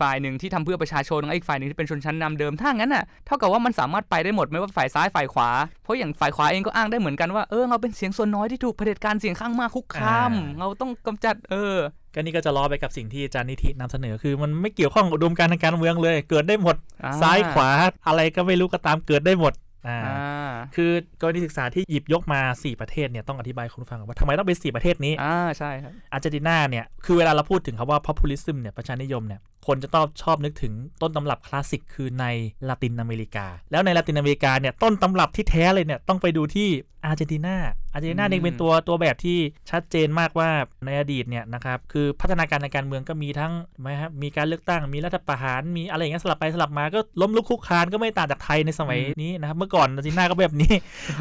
[0.00, 5.50] ฝ่ายหนึ่งที่ทำเพื่อประชาชนและอีกฝ่ายหนึ่งที่เป็นชนชั้นนำเดิมถ้างั้นน่ะเท่ากับว่ามันสามารถไปได้หมดไม่ว่าฝ่ายซ้ายฝ่ายขวา
[5.82, 11.78] เพราะอย่างฝ่ายขวาเองก็อ้างได้เหมือนกันว่าเออเราเป็นเสียงส่วนน้อยที่ถูกเผด็จการเสียงข้างมากคุกคามอ่าเราต้องกำจัดเออ
[12.14, 17.70] ก็นี่ก็จะล้อไปกับสิ่งที่อาจารย์นิธินำเสนอคือมันไม่เกี่ยวข้องกับอุดมการณ์ทางการเมืองเลย เกิดได้หมดอ่าซ้ายขวา
[18.06, 19.52] อะไรก็ไม่รู้ก็ตามเกิดได้หมด
[19.88, 32.24] อ่าอ่าคือกรณีศึกษาที่หยิบยกมา 4 ประเทศเนี่ยต้องอธิบายให้คุณผู้ฟังก่อนว่าทำไมต้องเป็น 4 ประเทศนี้อ่าใช่ครับอาร์เจนตินาเนี่ยคือเวลาเราพูดถึงคำว่า populism เนี่ยประชานิยมเนี่ย คนจะต้องชอบนึกถึงต้นตำรับคลาสสิกคือใน
[32.68, 36.68] ลาตินอเมริกา แล้วในลาตินอเมริกาเนี่ยต้นตำรับที่แท้เลยเนี่ยต้องไปดูที่
[37.04, 37.56] อาร์เจนตินา
[37.92, 39.38] อาร์เจนตินาเนี่ยเป็นตัวตัวแบบที่
[39.70, 40.50] ชัดเจนมากว่า
[40.86, 50.72] ในอดีตเนี่ยนะครับคือพัฒนาการในการเมืองก็มีทั้งไหมครับมีการเลือกตั้งมีรัฐประหารมีอะไรอย่างเงี้ยสลับไปสลับมาก็ล้มลุกคลุกคลานก็ไม่ต่างจากไทยในสมัยนี้นะครับเมื่อก่อนอาร์เจนตินาก็แบบนี้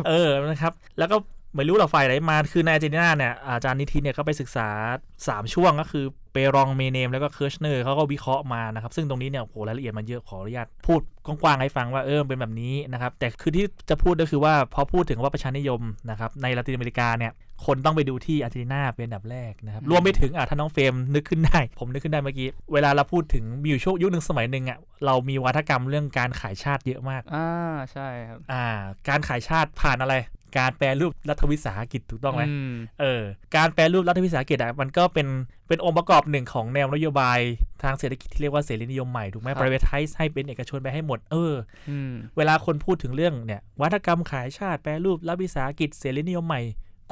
[0.08, 1.18] เออนะครับแล้วก็
[1.56, 4.68] ไม่รู้หรอกฝ่ายไหนมา คือในอาร์เจนตินาเนี่ยอาจารย์นิธิเนี่ยก็ไปศึกษา
[5.12, 17.34] 3 ช่วงก็คือเปรองเมเนมแล้วก็เคิร์ชเนอร์เขาก็วิเคราะห์มานะครับ ซึ่งตรงนี้เนี่ยโหรายละเอียดมันเยอะขออนุญาตพูดกว้างๆให้ฟังว่าเออเป็นแบบนี้นะครับ แต่คือที่จะพูดก็คือว่าพอพูดถึงว่าประชานิยมนะครับในละตินอเมริกาเนี่ย
[17.66, 27.50] คนต้องไปดูที่อาร์เจนตินาเป็นอันดับแรกนะครับรวมไปถึงอะถ้าน้องเฟรมนึกขึ้นได้ ผมนึกขึ้นได้เมื่อกี้ เวลาเราพูดถึงมีอยู่ช่วงยุคหนึ่งสมัยหนึ่งอะเรามีวัฒกรรมเรื่องการขายชาติเยอะมากอ่า
[27.94, 28.66] ใช่ครับอ่า
[29.10, 30.16] การขายชาติผ่านอะไร
[30.58, 33.22] การแปลรูปรัฐวิสาหกิจถูกต้องไหมมเออ
[33.56, 35.28] การแปลรูปรัฐวิสาหกิจอะมันก็เป็น
[35.68, 37.40] เป็นองค์ประกอบหนึ่งของแนวนโยบาย
[37.84, 41.54] ทางเศรษฐกิจที่เรียกว่าเสรีนิยมใหม่ถูกไหม privatize ให้เป็นเอกชนไปให้หมด เออ
[41.90, 46.62] อืมเวลาคนพูดถึงเรื่องเนี่ยวัฒกรรมขายชาติแปรรูปรัฐวิสาหกิจเสรีนิยมใหม่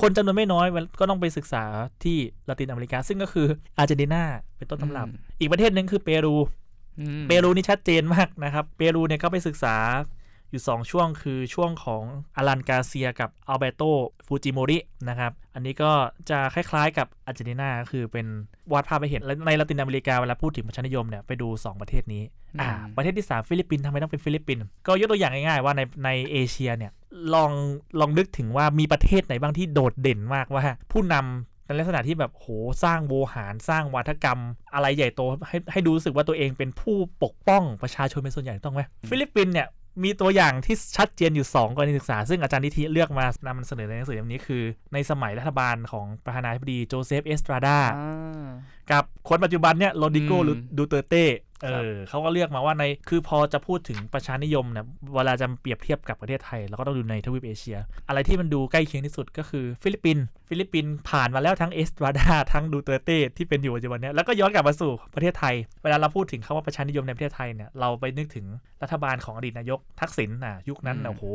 [0.02, 1.64] คนจำนวนไม่น้อยมันก็ต้องไปศึกษา
[2.04, 2.18] ที่
[2.50, 4.24] ละตินอเมริกา ซึ่งก็คืออาร์เจนตินา
[4.58, 6.36] เป็นต้นตำรับอืมอีกประเทศหนึ่งคือเปรู
[7.00, 9.76] อืมเปรูนี่ชัดเจนมากนะครับ เปรูเนี่ยก็ไปศึกษา
[10.52, 12.04] อยู่ 2 ช่วงคือช่วงของ
[12.36, 13.82] อลันกาเซียกับอัลเบโต
[14.26, 14.78] ฟูจิโมริ
[15.10, 15.92] นะครับ อันนี้ก็
[16.30, 18.28] จะคล้ายๆกับอาร์เจนตินาคือเป็น
[18.72, 22.24] วาดภาพไปเห็นและในละตินอเมริกาเวลาพูดถึงประชานิยมเนี่ยไปดู 2 ประเทศนี้
[22.62, 26.92] อ่าประเทศที่ 3 ฟิลิปปินส์ทำไมต้องเป็นฟิลิปปินส์ก็ยกตัวอย่างง่ายๆว่าในในเอเชียเนี่ย
[27.34, 27.52] ลอง
[28.00, 32.48] ลองนึกถึงว่ามีประเทศไหนบ้างที่โดดเด่นมากว่าผู้นำในลักษณะที่แบบโห
[32.84, 34.40] สร้างโวหารสร้างวาทกรรม
[34.74, 39.68] อะไรใหญ่โตให้ให้ดูรู้สึกว่าตัวเองเป็นผู้ปกป้องประชาชนเป็นส่วนใหญ่ถูกต้องไหมฟิลิปปินส์เนี่ย
[40.04, 47.78] มีตัวอย่างที่ชัดเจนอยู่ 2กรณีศึกษา ซึ่งอาจารย์นิธิเลือกมานำเสนอในหนังสือเล่มนี้คือ ในสมัยรัฐบาลของประธานาธิบดีโจเซฟเอสตราดา
[48.92, 51.26] กับคนปัจจุบันเนี่ยโรดิโกอืมดูเตอร์เต้
[51.64, 57.78] เอครับอเขาก็เลือกมาว่าในคือพอจะพูดถึงประชานิยมเนี่ยเวลาจะเปรียบเทียบกับประเทศไทยเราก็ต้องดูในทวีปเอเชีย
[58.08, 68.46] อะไรที่มันดูใกล้เคียงที่สุดก็คือฟิลิปปินส์ฟิลิปปินส์ผ่านมาแล้วทั้งเอสตราดาทั้งดูเตอร์เต้ที่เป็นอยู่ปัจจุบันเนี้แล้วก็ย้อนกลับมาสู่ประเทศไทย เวลาเราพูดถึงคำว่าประชานิยมในประเทศไทยเนี่ยเราไปนึกถึง
[68.84, 71.26] รัฐบาลของอดีตนายกทักษิณน่ะยุคนั้นน่ะอืมโอ้โห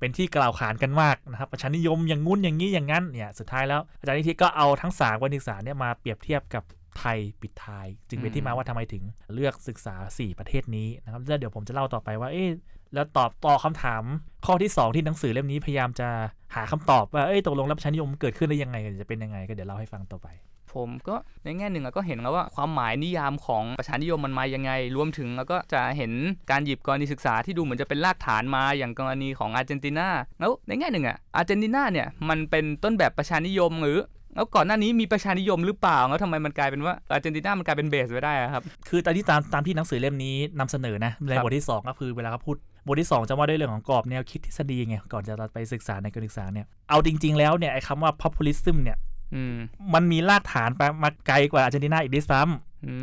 [0.00, 6.62] เป็นที่กล่าวขานกันมากนะครับประชานิยมอย่างงุ้นอย่างนี้อย่างนั้นเนี่ยสุดท้ายแล้วอาจารย์นิธิก็เอาทั้งสามกรณีศึกษาเนี่ยมาเปรียบเทียบกับ
[6.98, 9.02] ไทยปิดท้าย จึงเป็นที่มาว่าทำไมถึง
[9.34, 12.48] เลือกศึกษา 4 ประเทศนี้นะครับแล้วเดี๋ยวผมจะเล่าต่อไปว่าเอ๊ะ
[12.94, 14.02] แล้วตอบต่อคำถาม
[14.46, 16.08] ข้อที่ 2 ที่หนังสือเล่มนี้พยายามจะ
[16.54, 20.28] หาคำตอบว่าเอ้ยตกลงแล้วประชานิยมเกิดขึ้นได้ยังไงจะเป็นยังไงก็เดี๋ยวเล่าให้ฟังต่อไป
[20.74, 26.12] ผมก็ในแง่หนึ่งอะก็เห็นแล้วว่าความหมายนิยามของประชานิยมมันมายังไง รวมถึงแล้วก็จะเห็น
[26.50, 30.08] การหยิบกรณีศึกษาที่ดูเหมือนจะเป็นรากฐานมาอย่างกรณีของอาร์เจนตินา
[30.40, 33.98] แล้วในแง่หนึ่งอะอาร์เจนตินาเนี่ยมันเป็นต้นแบบประชานิยมหรือ
[34.34, 48.98] แล้วก่อนหน้านี้มีประชานิยมหรือเปล่าแล้วทำไมมันกลายเป็นว่าอาร์เจนตินามันกลายเป็นเบสไปได้อะครับ คือตอนที่ตามตามที่หนังสือเล่มนี้นำเสนอนะในครับบทที่ 2 ก็คือเวลาเขาพูดบทที่ 2 จะว่าด้วยเรื่องของกรอบแนวคิดทฤษฎีไงก่อนจะไปศึกษาในการศึกษาเนี่ยเอาจริง ๆ แล้วเนี่ยไอ้คำว่า populism เนี่ย
[49.34, 49.56] อืม
[49.94, 52.46] มันมีรากฐานไปมาไกลกว่าอาร์เจนตินาอีกด้วยซ้ำ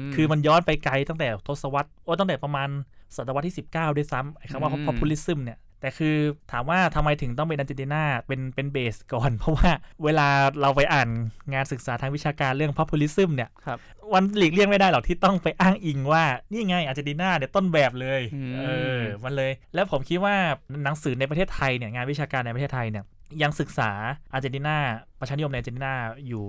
[0.07, 2.69] มคือมันย้อนไปไกลตั้งแต่ทศวรรษโอ้ตั้งแต่ประมาณ
[3.15, 6.15] ศตวรรษที่ 19 ด้วยซ้ำไอ้คำว่าอืม populism เนี่ย แต่คือ
[6.51, 9.71] ถามว่าทำไมถึงต้องเป็นอาร์เจนตินาเป็นเป็นเบสก่อน เพราะว่า
[10.03, 10.27] เวลา
[10.61, 11.09] เราไปอ่าน
[11.53, 13.79] งานศึกษาทางวิชาการเรื่อง populism เนี่ยครับ
[14.13, 20.35] วันหลีกเลี่ยงไม่ได้หรอกที่ต้องไปอ้างอิงว่า นี่ไงอาร์เจนตินาเนี่ยต้นแบบเลยอืมเออมันเลย แล้วผมคิดว่า
[20.83, 23.03] หนังสือในประเทศไทยเนี่ยงานวิชาการในประเทศไทยเนี่ย
[23.41, 23.91] ยังศึกษา
[24.33, 24.77] อาร์เจนตินา
[25.19, 25.93] ประชานิยมในอาร์เจนตินา
[26.27, 26.45] อยู่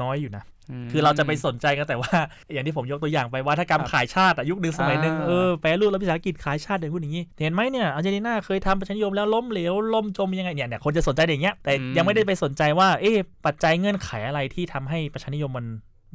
[0.00, 0.46] น้อยอยู่นะม
[0.90, 2.10] คือเราจะไปสนใจกันแต่ว่า
[2.52, 15.66] อย่างที่ผมยกตัวอย่างไปว่าถ้ากรรมครับขายชาติอะยุคหนึ่งสมัยหนึ่งอ่าเออแปรรูปแล้ววิสาหกิจขายชาติอย่างพูดอย่างนี้ เห็นไหมเนี่ยอาร์เจนตินาเคยทำประชานิยมแล้วล้มเหลวล่มจมยังไงเนี่ยเนี่ยคนจะสนใจอย่างเงี้ยแต่ยังไม่ได้ไปสนใจว่าเอ๊ะปัจจัยเงื่อนไขอะไรที่ทำให้ประชานิยมมัน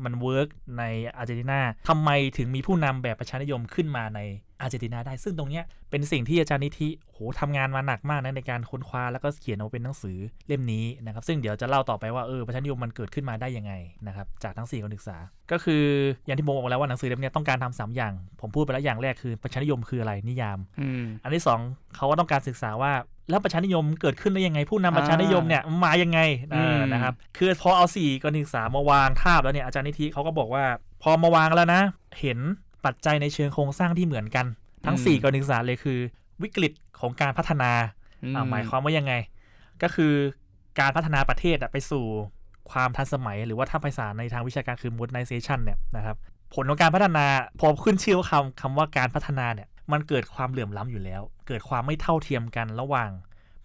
[0.04, 0.84] มัน work ใน
[1.18, 4.20] อาร์เจนตินาทำไมถึงมีผู้นำแบบประชานิยมขึ้นมาใน
[4.62, 13.74] อาร์เจนตินาได้ ซึ่งตรงเนี้ยเป็นสิ่งที่อาจารย์นิธิโหทำงานมาหนักมากนะในการค้นคว้าแล้วก็เขียนออกมาเป็นหนังสือเล่มนี้นะครับ ซึ่งเดี๋ยวจะเล่าต่อไปว่าเออประชานิยมมันเกิดขึ้นมาได้ยังไง
[14.08, 15.18] นะครับจากทั้ง4กรณีศึกษา
[15.52, 15.84] ก็คือ
[16.26, 21.60] อย่างที่ผมบอกแล้วว่าหนังสือเล่มเนี้ยต้องการทำสามอย่าง ผมพูดไปแล้วอย่างแรกคือประชานิยมคืออะไรนิยามอืมอันที่สอง
[21.96, 22.92] เขาก็ต้องการศึกษาว่า
[23.30, 26.20] แล้วประชานิยมเกิดขึ้นได้ยังไง ผู้นำประชานิยมเนี่ยมายังไง
[26.54, 30.64] อืมเออนะครับคือพอเอาสี่กรณีศึกษามาวางทาบแล้วเนี่ยอาจารย์นิธิเขาก็บอกว่า
[31.04, 31.82] พอมาวางแล้วนะ
[32.20, 32.40] เห็น
[32.86, 34.46] ปัจจัยในเชิงโครงสร้างที่เหมือนกัน
[34.86, 36.00] ทั้งสี่กรณีศึกษาเลยคือ
[36.44, 37.72] วิกฤตของการพัฒนา
[38.36, 39.14] อ่าหมายความว่ายังไง
[39.84, 40.14] ก็คือ
[40.80, 42.06] การพัฒนาประเทศอะไปสู่
[42.72, 46.16] ความทันสมัย หรือว่าถ้าภาษาในทางวิชาการคือ modernization เนี่ยนะครับ
[46.54, 47.26] ผลของการพัฒนา
[47.60, 53.10] พอขึ้นชื่อว่าคำคำว่าการพัฒนาเนี่ย มันเกิดความเหลื่อมล้ำอยู่แล้ว เกิดความไม่เท่าเทียมกันระหว่าง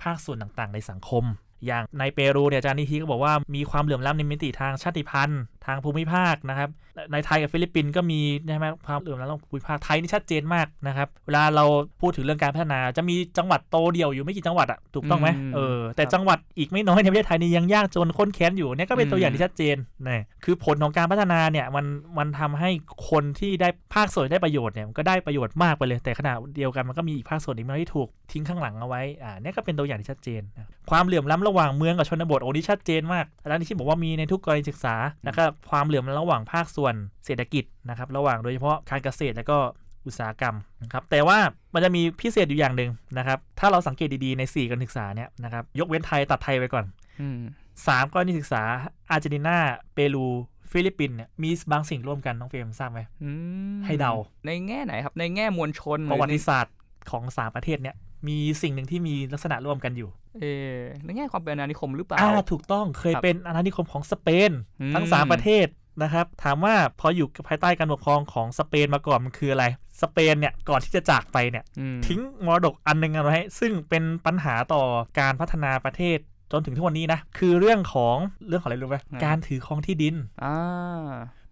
[0.02, 1.24] ภาคส่วนต่างๆ ในสังคม
[1.66, 6.70] อย่างในเปรูเนี่ยอาจารย์นิธิก็บอกว่ามีความเหลื่อมล้ำในมิติทางชาติพันธุ์ ทางภูมิภาคนะครับ
[7.12, 11.64] ในไทยกับฟิลิปปินส์ก็มีใช่ไหมความเหลื่อมล้ำภูมิภาคไทยนี่ชัดเจนมากนะครับเวลาเรา
[12.00, 19.76] พูดถึงเรื่องการพัฒนาจะมีจังหวัดโตเดียวอยู่ไม่กี่จังหวัดอะถูกต้องไหมอืมเออแต่ครับจังหวัดอีกไม่น้อยในประเทศไทยนี่ยังยากจนค้นแค้นอยู่เนี่ยก็เป็นตัวอย่างที่ชัดเจน
[20.08, 21.86] นะคือผลของการพัฒนาเนี่ยมัน
[22.18, 22.70] มันทำให้
[23.10, 34.94] คนที่ได้ภาคส่วนได้ประโยชน์เนี่ยมันก็ได้ประโยชน์มากไปเลย แต่ขณะเดียวกันมันก็มีอีกภาคส่วนอีกมากที่ถูกทิ้งข้างหลังเอาไว้อ่าเนี่ยก็เป็นตัวอย่างที่ชัดเจนนะความเหลื่อมล้ำระหว่างเมืองกับชนบทโอ้นี่ชัดเจนมากอาจารย์ที่บอกว่ามีในทุกกรณีศึกษา
[35.26, 36.94] นะครับความเหลื่อมล้ำระหว่างภาคส่วน
[37.24, 39.58] เศรษฐกิจนะครับระหว่างโดยเฉพาะการเกษตรแล้วก็
[40.06, 41.38] อุตสาหกรรมนะครับแต่ว่า
[41.74, 46.84] มันจะมีพิเศษอยู่อย่างหนึ่งนะครับถ้าเราสังเกตดีๆใน 4การศึกษาเนี่ยนะครับยกเว้นไทยตัดไทยไปก่อน
[47.20, 47.38] อืม
[47.86, 48.62] สามกรณีศึกษา
[49.10, 49.56] อาร์เจนตินา
[49.94, 50.26] เปรู
[50.72, 53.30] ฟิลิปปินส์เนี่ยมีบางสิ่งร่วมกันน้องเฟรมทราบไหมอื
[53.76, 54.12] มให้เดา
[54.46, 56.74] ในแง่ไหนครับ ในแง่มวลชนหรือในประวัติศาสตร์
[57.10, 57.96] ของสามประเทศเนี่ย
[58.28, 60.08] มีสิ่งหนึ่งที่มีลักษณะร่วมกันอยู่
[60.40, 60.44] เอ
[60.74, 65.66] อในแง่ความเป็นอาณานิคมหรือเปล่าอ่าถูกต้องเคยครับเป็นอาณานิคมของสเปนอืมทั้ง3ประเทศ
[66.02, 69.64] นะครับ ถามว่าพออยู่ภายใต้การปกครองของสเปนมาก่อนมันคืออะไร
[70.00, 74.82] สเปนเนี่ยก่อนที่จะจากไปเนี่ยอืมทิ้งมรดกอันหนึ่งเอาไว้ซึ่งเป็นปัญหาต่อ
[75.20, 76.18] การพัฒนาประเทศ
[76.52, 78.16] จนถึงทุกวันนี้นะ คือเรื่องของ
[78.48, 80.56] เรื่องของอะไรรู้ไหมการถือครองที่ดินอ่า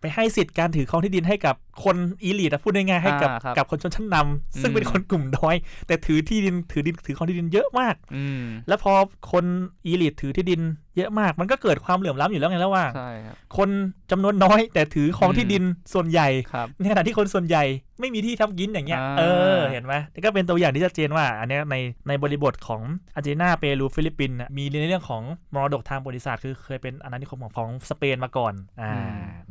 [0.01, 1.55] ไปให้สิทธิ์การถือครองที่ดินให้กับ
[1.85, 5.57] คนอีลีทพูดง่ายๆให้กับอ่าครับกับคนชนชั้นนำซึ่งอืมเป็นคนกลุ่มน้อย
[5.87, 8.93] แต่ถือที่ดินถือดินถือครองที่ดินเยอะมากอืมแล้วพอ
[9.33, 9.45] คน
[9.87, 10.63] อีลีทถือที่ดิน
[10.97, 13.69] เยอะมาก มันก็เกิดความเหลื่อมล้ำอยู่แล้วไงแล้วว่าใช่ครับคน
[14.11, 17.65] จำนวนน้อย แต่ถือครองอืมที่ดินส่วนใหญ่ครับในขณะที่คนส่วนใหญ่
[18.01, 19.23] ไม่มีที่ทำกินอย่างเงี้ยอ่าเอ
[19.57, 21.77] อเห็นไหมนี่ก็เป็นตัวอย่างที่ชัดเจนว่า อันเนี้ยใน
[22.09, 22.83] ในบริบทของ
[23.15, 25.23] อาร์เจนตินาเปรูฟิลิปปินส์น่ะมีในเรื่องของ
[25.55, 28.93] มรดกทางประวัติศาสตร์คือเคยเป็นอาณานิคมของของสเปนมาก่อนอ่า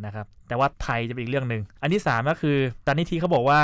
[0.05, 3.61] นะครับแต่ว่าไทยจะเป็นอีกเรื่องหนึ่งอันที่ 3 ก็คือตอนนี้ที่เขาบอกว่า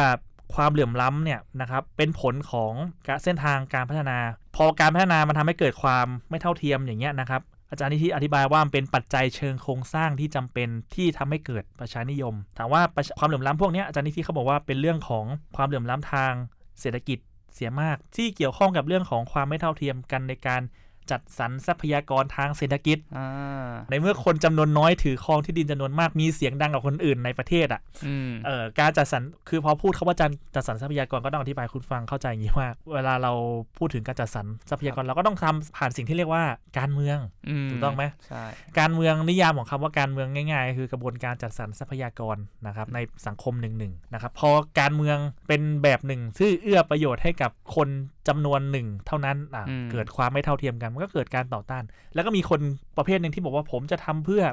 [0.56, 2.74] ความเหลื่อมล้ำเนี่ยนะครับเป็นผลของ
[3.08, 4.18] การเส้นทางการพัฒนา
[4.56, 7.42] พอการพัฒนามันทำให้เกิดความไม่เท่าเทียมอย่างเงี้ยนะครับ
[7.72, 12.82] อาจารย์นิธิอธิบายว่ามันเป็นปัจจัยเชิงโครงสร้างที่จำเป็นที่ทำให้เกิดประชานิยม ถามว่า
[13.20, 16.34] ความเหลื่อมล้ำพวกนี้อาจารย์นิธิเขาบอกว่าเป็นเรื่องของความเหลื่อมล้ำทาง
[16.80, 17.20] เศรษฐกิจ
[17.54, 20.62] เสียมาก ที่เกี่ยวข้องกับเรื่องของความไม่เท่าเทียมกันในการ
[21.12, 33.32] จัดสรรทรัพยากรทางเศรษฐกิจอ่าในเมื่อคนจำนวนน้อยถือครองที่ดินจำนวนมากมีเสียงดังกว่าคนอื่นในประเทศอะอืมเอ่อการจัดสรรคือพอพูดคาว่าจัดจัดสรรทรัพยากรก็ต้องอธิบายให้คุณฟังเข้าใจอย่างนี้ว่า เวลาเรา
[33.78, 36.44] พูดถึงการจัดสรรทรัพยากรเราก็ต้องทำผ่านสิ่งที่เรียกว่า
[36.78, 37.18] การเมือง
[37.50, 38.44] อืมถูกต้องไหมใช่
[38.80, 42.38] การเมืองนิยามของคำว่าการเมืองง่าย ๆ คือกระบวนการจัดสรรทรัพยากร
[42.68, 47.90] นะครับในสังคมหนึ่งหนึ่งนะครับพอการเมืองเป็นแบบหนึ่งที่เอื้อประโยชน์ให้กับคน
[48.28, 51.84] จำนวนหนึ่งเท่านั้นอะอืมเกิดความไม่เท่าเทียมกันมันก็เกิดการต่อต้าน
[52.16, 52.60] แล้วก็มีคน
[52.98, 54.44] ประเภทหนึ่งที่บอกว่าผมจะทำเพื่อ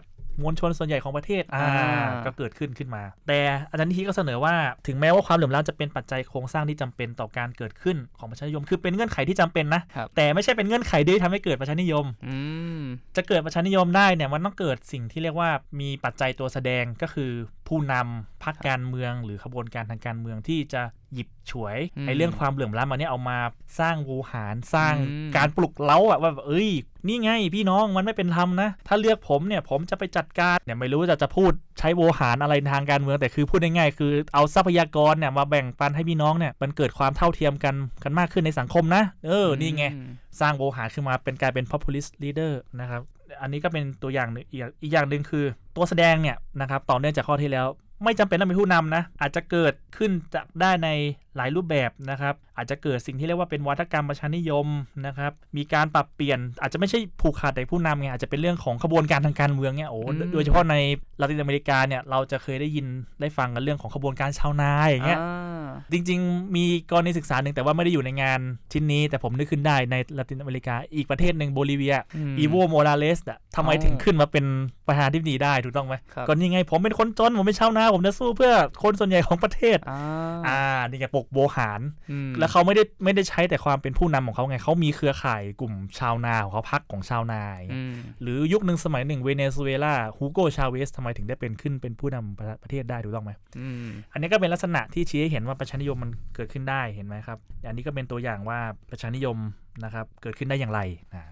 [0.42, 3.38] มวลชนส่วนใหญ่ของประเทศอ่าอ่าก็เกิดขึ้นขึ้นมา แต่
[3.70, 4.54] อาจารย์นิธิก็เสนอว่า
[4.86, 12.36] ถึงแม้ว่าความเหลื่อมล้ำจะเป็นปัจจัยโครงสร้างที่จำเป็นต่อการเกิดขึ้นของประชานิยม คือเป็นเงื่อนไขที่จำเป็นนะครับแต่ไม่ใช่เป็นเงื่อนไขเดียวที่ทำให้เกิดประชานิยมอื
[12.80, 12.82] ม
[13.16, 17.30] จะเกิดประชานิยมได้เนี่ยมันต้องเกิดสิ่งที่เรียกว่ามีปัจจัยตัวแสดงก็คือ
[17.68, 20.82] ผู้นำพรรคการเมืองหรือขบวนการทางการเมืองที่จะ
[21.14, 23.38] หยิบฉวยอืมไอ้เรื่องความเหลื่อมล้ำอันนี้เอามา
[23.78, 26.70] สร้างวูหารสร้างอืมการปลุกเล้าอะว่าแบบเอ้ย
[27.06, 43.02] นี่ไงพี่น้องมันไม่เป็นธรรมนะ ถ้าเลือกผมเนี่ยผมจะไปจัดการเนี่ยไม่รู้จะจะพูดใช้โวหารอะไรทางการเมืองแต่คือพูดง่ายๆคือเอาทรัพยากรเนี่ยมาแบ่งปันให้พี่น้องเนี่ยมันเกิดความเท่าเทียมกันกันมากขึ้นในสังคมนะ เออนี่ไงอืมสร้างโวหารขึ้นมาเป็นกลายเป็น populist leader นะครับ
[43.40, 45.44] อันนี้ก็เป็นตัวอย่างหนึ่งอีกอีกอย่างหนึ่งคือ
[45.76, 47.66] ตัวแสดงเนี่ยนะครับต่อเนื่องจากข้อที่แล้ว
[48.04, 50.88] ไม่จำเป็นต้องเป็นผู้นำนะ อาจจะเกิดขึ้นจากได้ใน
[51.36, 54.66] หลายรูปแบบนะครับ อาจจะเกิดสิ่งที่เรียกว่าเป็นวัฒกรรมประชานิยม
[55.06, 60.74] นะครับ มีการปรับเปลี่ยนอาจจะไม่ใช่ผูกขาดแต่ผู้นำไงอาจจะเป็นเรื่องของขบวนการทางการเมืองเนี่ยโอ้อืมโดยเฉพาะใน
[61.20, 62.86] ลาตินอเมริกาเนี่ยเราจะเคยได้ยิน
[63.20, 68.40] ได้ฟังกันเรื่องของขบวนการชาวนาอย่างเงี้ยอ่าจริง ๆ มีกรณีศึกษาหนึ่งแต่ว่าไม่ได้อยู่ในงาน
[68.72, 71.96] ชิ้นนี้ แต่ผมนึกขึ้นได้ในลาตินอเมริกา อีกประเทศหนึ่งโบลิเวีย
[72.34, 74.44] มอีโวโมราเลสอะทำไมอ๋อถึงขึ้นมาเป็น
[74.86, 80.00] ประธานาธิบดีได้ถูกต้องไหมครับก็นี่ไงผมเป็นคนจนผมเป็นชาวนาผมจะสู้เพื่อคนส่วนใหญ่ของประเทศอ่า
[80.46, 97.38] อ่านี่ไงปกโบหารอืมแล้วเขาไม่ได้ไม่ได้ใช้แต่ความเป็นผู้นำของเขาไงเขามีเครือข่ายกลุ่มชาวนาของเขาพักของชาวนาอย่างเงี้ยอืมหรือยุคหนึ่งสมัยหนึ่งเวเนซุเอลาฮูโกชาเวสทำไมถึงได้เป็นขึ้นเป็นผู้นำประประเทศได้ถูกต้องไหมอืมอันนี้ก็เป็นลักษณะที่ชี้ให้เห็นว่าประชานิยมมันเกิดขึ้นได้เห็นไหมครับ
[97.68, 98.58] อันนี้ก็เป็นตัวอย่างว่า
[98.90, 99.36] ประชานิยม
[99.84, 100.80] นะครับเกิดขึ้นได้อย่างไร
[101.14, 101.24] อ่า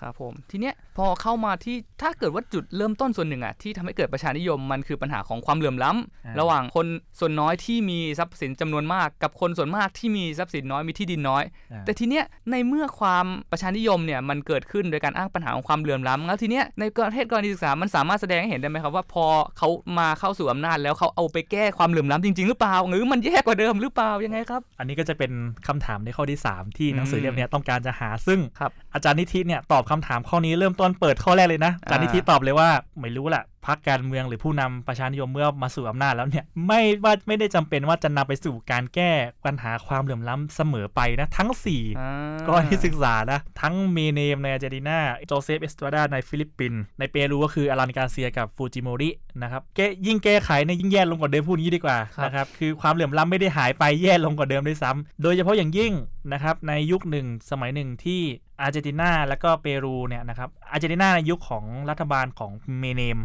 [0.00, 6.86] ครับผมทีเนี้ยพอเข้ามาที่ถ้าเกิดว่าจุดเริ่มต้นส่วนหนึ่งอะที่ทำให้เกิดประชานิยมมันคือปัญหาของความเหลื่อมล้ำอ่าระหว่างคน
[7.20, 19.24] ส่วนน้อยที่มีทรัพย์สินจำนวนมาก กับคนส่วนมากที่มีทรัพย์สินน้อยมีที่ดินน้อยอ่าแต่ทีเนี้ยในเมื่อความประชานิยมเนี่ยมันเกิดขึ้นโดยการอ้างปัญหาของความเหลื่อมล้ำแล้วทีเนี้ยในประเทศกรณีศึกษามันสามารถแสดงให้เห็นได้ไหมครับว่าพอ
[19.58, 25.32] เขามาเข้าสู่อำนาจแล้วเขาเอาไปแก้ความเหลื่อมล้ำจริง ๆ หรือเปล่า หรือมันแย่กว่าเดิมหรือเปล่ายังไงครับอันนี้ก็จะเป็น
[25.68, 32.68] คำถามในข้อที่ 3 ที่อืมหนังสือเล่มเนี้ยต้องการจะหาซึ่งครับอาจารย์นิธิเนี่ยตอบคำถามข้อนี้เริ่มต้นเปิดข้อแรกเลยนะอาจารย์นิธิตอบเลยว่า
[33.00, 39.10] ไม่รู้แหละ พรรคการเมืองหรือผู้นำประชานิยมเมื่อมาสู่อำนาจแล้วเนี่ยไม่ว่าไม่ได้จำเป็นว่าจะนำไปสู่การแก้
[39.44, 41.50] ปัญหาความเหลื่อมล้ำเสมอไปนะ ทั้ง
[41.98, 49.10] 4กรณีศึกษานะ ทั้งเมเนมในอาร์เจนตินาโจเซฟเอสตราดาในฟิลิปปินส์ในเปรูก็คืออลันการ์เซียกับฟูจิโมริ
[49.42, 55.92] นะครับแกยิ่งแก้ไขในยิ่งแย่ลงกว่าเดิมพูดงี้ดีกว่านะครับคือความเหลื่อมล้ำไม่ได้หายไปแย่ลงกว่าเดิมด้วยซ้ำโดยเฉพาะอย่างยิ่ง
[56.32, 58.22] นะครับในยุคหนึ่งสมัยหนึ่งที่
[58.60, 63.18] อาร์เจนตินาและก็เปรูเนี่ยนะครับอาร์เจนตินาในยุคของรัฐบาลของเมเนม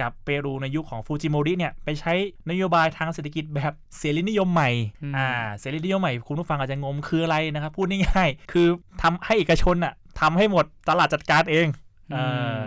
[0.00, 2.12] กับเปรูในยุคของฟูจิโมริเนี่ยไปใช้
[2.50, 4.70] นโยบายทางเศรษฐกิจแบบเสรีนิยมใหม่
[5.16, 8.66] อ่าเสรีนิยมใหม่คุณผู้ฟังอาจจะงงคืออะไรนะครับพูดง่ายๆคือ
[9.02, 11.68] ทำให้เอกชนอะทำให้หมดตลาดจัดการเอง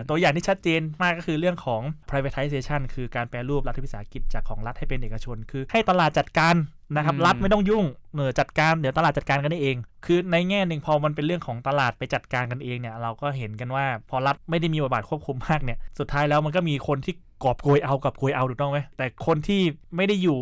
[0.08, 6.54] ตัวอย่างที่ชัดเจนมากก็คือเรื่องของ privatization คือการแปรรูปรัฐวิสาหกิจจากของรัฐให้เป็นเอกชน คือให้ตลาดจัดการ
[6.96, 19.60] นะครับรัฐไม่ต้องยุ่งเหนือจัดการเดี๋ยวตลาดจัดการกันได้เอง คือในแง่หนึ่งพอมันเป็นเรื่องของตลาดไปจัดการกันเองเนี่ย เราก็เห็นกันว่าพอรัฐไม่ได้มีบทบาทควบคุมมากเนี่ยสุดท้ายแล้วมันก็มีคนที่กอบโกยเอากับโกยเอาถูกต้องไหมแต่คนที่
[19.96, 20.38] ไม่ได้อยู่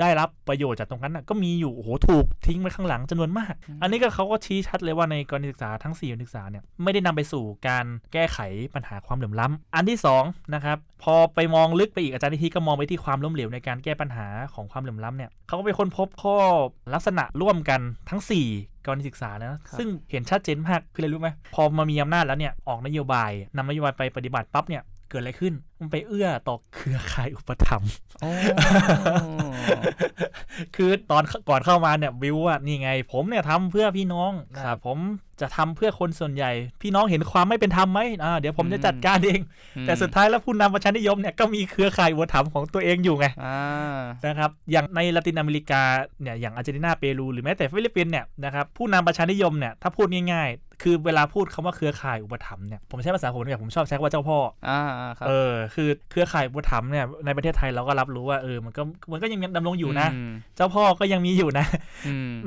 [0.00, 8.38] ได้รับประโยชน์จากตรงนั้นก็มีอยู่โอ้โหถูกทิ้งไว้ข้างหลังจำนวนมาก อันนี้ก็เขาก็ชี้ชัดเลยว่าในกรณีศึกษาทั้ง4การศึกษาเนี่ยไม่ได้นำไปสู่การแก้ไข
[8.74, 16.36] ปัญหาความเหลื่อมล้ำอันที่2นะครับพอไปมองลึกไปอีกอาจารย์นิธิก็มองไปที่ความล้มเหลวในการแก้ปัญหาของความเหลื่อมล้ำเนี่ยเขาก็ไปค้นพบข้อ
[16.94, 17.80] ลักษณะร่วมกัน
[18.10, 18.20] ทั้ง
[18.52, 27.90] 4กรณีศึกษานะซึ่งเห็นชัดเจนมากคืออะไรรู้ไหมพอมามีอำนาจแล้วเนี่ยออกนโยบายนำนโยบายไปปฏิบัติปั๊บเนี่ย เกิดอะไรขึ้น มันไปเอื้อต่อเครือข่ายอุปถัมภ์
[30.76, 34.32] คือตอนก่อนเข้ามาเนี่ยวิวว่านี่ไง ผมเนี่ยทำเพื่อพี่น้อง
[34.64, 34.98] ครับผม
[35.40, 39.40] จะทำเพื่อคนส่วนใหญ่ พี่น้องเห็นความไม่เป็นธรรมไหมอ่าเดี๋ยวผมจะจัดการเอง
[39.86, 43.26] แต่สุดท้ายแล้วผู้นำประชานิยมเนี่ยก็มีเครือข่ายอุปถัมภ์ของตัวเองอยู่ไง
[44.26, 45.82] นะครับอย่างในละตินอเมริกา
[46.22, 50.50] เนี่ยอย่างอาร์เจนตินาเปรูหรือแม้แต่ฟิลิปปินส์เนี่ยนะครับผู้นำประชานิยมเนี่ยถ้าพูดง่าย
[50.82, 54.38] คือเวลาพูดคำว่าเครือข่ายอุปถัมภ์เนี่ยผมใช้ภาษาผมเนี่ยผมชอบใช้ว่าเจ้าพ่อ
[54.68, 54.80] อ่า
[55.18, 60.08] ครับเออคือเครือข่ายอุปถัมภ์เนี่ยในประเทศไทยเราก็รับรู้ว่าเออมันก็มันก็ยังดำรงอยู่นะ
[60.56, 61.66] เจ้าพ่อก็ยังมีอยู่นะ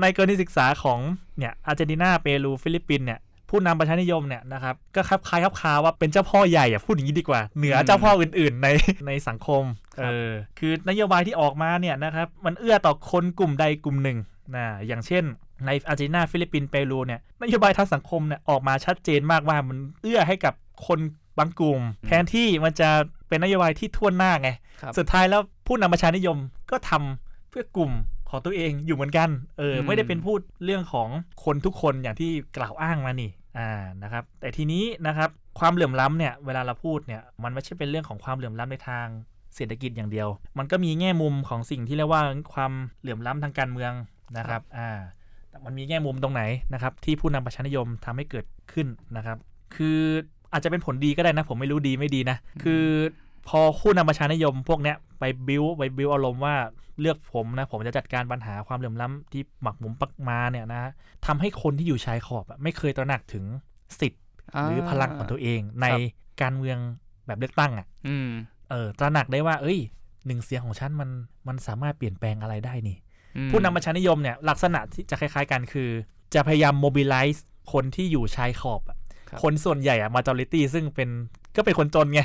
[0.01, 0.99] ในกรณีศึกษาของ
[1.37, 8.67] เนี่ยอาร์เจนตินาเปรูฟิลิปปินส์เนี่ยผู้นำประชานิยมเนี่ยนะครับก็คับคล้ายคับคาว่าเป็นเจ้าพ่อใหญ่อะพูดอย่างนี้ดีกว่า เหนือเจ้าพ่ออื่น ๆ ใน
[9.07, 9.63] ในสังคม
[9.99, 14.17] เออคือนโยบายที่ออกมาเนี่ยนะครับมันเอื้อต่อคนกลุ่มใดกลุ่มหนึ่ง
[14.55, 15.23] นะอย่างเช่น
[15.65, 20.53] ในอาร์เจนตินาฟิลิปปินส์เปรูเนี่ยนโยบายทางสังคมเนี่ยออกมาชัดเจนมากว่ามันเอื้อให้กับ
[20.87, 20.99] คน
[21.37, 22.89] บางกลุ่ม แทนที่มันจะ
[23.27, 24.49] เป็นนโยบายที่ถ้วนหน้าไง
[24.97, 26.37] สุดท้ายแล้วผู้นำประชานิยม
[26.71, 27.91] ก็ทำเพื่อกลุ่ม
[28.29, 31.07] ของตัวเองอยู่เหมือนกัน เออ ไม่ได้เป็นพูดเรื่องของ
[31.43, 33.71] คนทุกคนอย่างที่กล่าวอ้างมานี่ อ่า
[34.03, 39.07] นะครับ แต่ทีนี้นะครับ ความเหลื่อมล้ำเนี่ย เวลาเราพูดเนี่ย มันไม่ใช่เป็นเรื่องของความเหลื่อมล้ำในทาง
[39.55, 42.21] เศรษฐกิจอย่างเดียว มันก็มีแง่มุมของสิ่งที่เรียกว่า
[42.53, 43.93] ความเหลื่อมล้ำทางการเมือง
[44.37, 44.89] นะครับ อ่า
[45.65, 46.43] มันมีแง่มุมตรงไหน
[46.73, 49.37] นะครับที่ผู้นำประชานิยมทำให้เกิดขึ้นนะครับ
[49.75, 49.99] คือ
[50.53, 52.83] อาจจะเป็นผลดีก็ได้นะ ผมไม่รู้ดีไม่ดีนะ คือ
[53.47, 56.55] พอผู้นำประชานิยมพวกเนี้ยไปบิวไปบิวอารมณ์ว่า
[56.99, 60.81] เลือกผมนะ ผมจะจัดการปัญหาความเหลื่อมล้ำที่หมักหมมปักมาเนี่ยนะ
[61.25, 63.45] ทำให้คนที่อยู่ชายขอบไม่เคยตระหนักถึง
[63.99, 64.21] สิทธิ์
[64.63, 65.87] หรือพลังของตัวเองใน
[66.41, 66.77] การเมือง
[67.27, 67.87] แบบเลือกตั้งอะ
[68.69, 69.79] เออตระหนักได้ว่า เอ้ย
[70.25, 71.09] หนึ่งเสียงของฉันมัน
[71.47, 72.97] มันสามารถเปลี่ยนแปลงอะไรได้นี่
[73.51, 75.89] ผู้นำประชานิยมเนี่ยลักษณะที่จะคล้ายๆกันคือ
[76.33, 78.81] จะพยายามโมบิลไลซ์คนที่อยู่ชายขอบ
[79.43, 81.09] คนส่วนใหญ่อะมาจอริตี้ซึ่งเป็น
[81.55, 82.21] ก็เป็นคนจนไง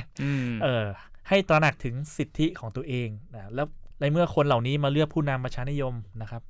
[0.62, 0.85] เออ
[1.29, 3.66] ให้ตระหนักถึงสิทธิของตัวเองนะแล้ว
[4.01, 6.42] ในเมื่อคนเหล่านี้มาเลือกผู้นำประชานิยมนะครับ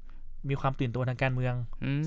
[0.48, 1.54] มีความตื่นตัวทางการเมือง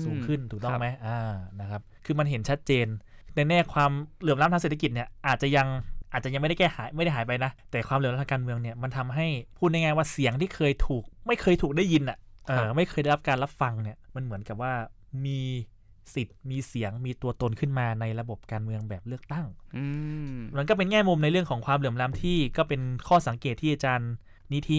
[0.04, 1.20] สูงขึ้นถูกต้องไหมอ่า
[1.60, 2.86] นะครับ คือมันเห็นชัดเจน
[3.34, 5.66] ในแน่ความเหลื่อมล้ำทางเศรษฐกิจเนี่ยอาจจะยัง
[6.12, 9.26] อาจจะยังไม่ได้แก้หายไม่ได้หายไปนะ แต่ความเหลื่อมล้ำทางการเมืองเนี่ยมันทำให้
[9.58, 12.29] พูดง่ายๆว่าเสียงที่เคยถูก ไม่เคยถูกได้ยินอะเออ
[12.76, 14.72] ไม่เคยได้รับการรับฟังเนี่ยมันเหมือนกับว่า
[15.26, 15.40] มี
[16.14, 19.46] สิทธิ์มีเสียงมีตัวตนขึ้นมาในระบบการเมืองแบบเลือกตั้ง
[20.56, 24.12] มันก็เป็นแง่มุมในเรื่องของความเหลื่อมล้ำที่ก็เป็นข้อสังเกตที่อาจารย์
[24.52, 24.78] นิธิ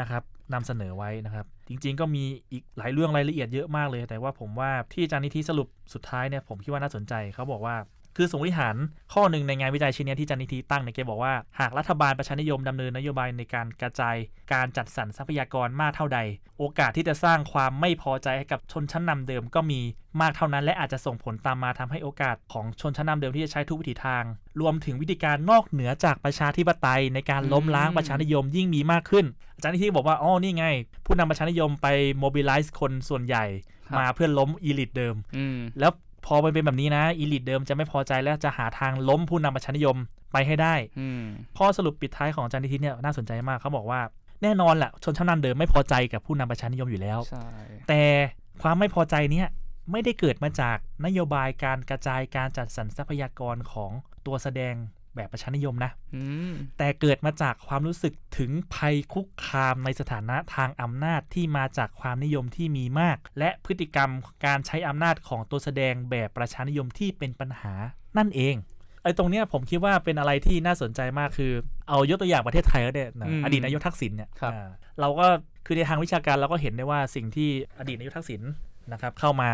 [0.00, 7.76] นะครับนำเสนอไว้นะครับ จริง ๆ ก็มีอีกหลายเรื่องรายละเอียดเยอะมากเลย แต่ว่าผมว่าที่อาจารย์นิธิสรุปสุดท้ายเนี่ยผมคิดว่าน่าสนใจเขาบอกว่า
[8.16, 8.76] คือสมมติฐาน
[9.14, 14.16] ข้อหนึ่งในงานวิจัยชิ้นนี้ที่จันนิธิตั้งเนี่ยแกบอกว่า หากรัฐบาลประชานิยมดำเนินนโยบายในการกระจาย
[14.52, 16.18] การจัดสรรทรัพยากรมากเท่าใด
[16.58, 19.80] โอกาสที่จะสร้างความไม่พอใจให้กับชนชั้นนำเดิมก็มี
[20.20, 24.24] มากเท่านั้น และอาจจะส่งผลตามมาทำให้โอกาสของชนชั้นนำเดิมที่จะใช้ทุกวิถีทาง
[24.60, 30.66] รวมถึงวิธีการนอกเหนือจากประชาธิปไตยในการล้มล้างประชานิยมยิ่งมีมากขึ้น อาจารย์นิธิบอกว่าอ๋อนี่ไง
[31.06, 31.86] ผู้นำประชานิยมไป
[32.18, 33.44] mobilize คนส่วนใหญ่
[33.98, 35.14] มาเพื่อล้ม elite เดิม
[35.80, 35.92] แล้ว
[36.26, 39.96] พอมันเป็นแบบนี้นะ elite เดิมจะไม่พอใจแล้วจะหาทางล้มผู้นำประชานิยม
[40.32, 40.74] ไปให้ได้
[41.58, 44.00] ข้อสรุปปิดท้ายของอาจารย์นิธิเนี่ยน่าสนใจมากเขาบอกว่า
[44.42, 47.18] แน่นอนแหละชนชั้นนำเดิมไม่พอใจกับผู้นำประชานิยมอยู่แล้ว
[47.88, 48.02] แต่
[48.62, 49.48] ความไม่พอใจเนี้ย
[49.90, 53.90] ไม่ได้เกิดมาจากนโยบายการกระจายการจัดสรรทรัพยากรของ
[54.26, 54.74] ตัวแสดง
[55.16, 64.10] แบบประชานิยมนะอืมแต่เกิดมาจากความรู้สึกถึงภัยคุกคามในสถานะทางอำนาจที่มาจากความนิยมที่มีมาก และพฤติกรรม
[64.46, 67.72] การใช้อำนาจของตัวแสดงแบบประชานิยมที่เป็นปัญหา
[68.18, 68.54] นั่นเอง
[69.02, 71.52] ไอ้ตรงเนี้ยผมคิดว่าเป็นอะไรที่น่าสนใจมากคือ
[71.88, 74.68] เอายกตัวอย่างประเทศไทยก็ได้นะอืมอดีตนายกทักษิณเนี่ยครับอ่า
[75.00, 75.26] เราก็
[75.66, 78.42] คือในทางวิชาการเราก็เห็นได้ว่าสิ่งที่อดีตนายกทักษิณ
[78.92, 79.50] นะครับเข้ามา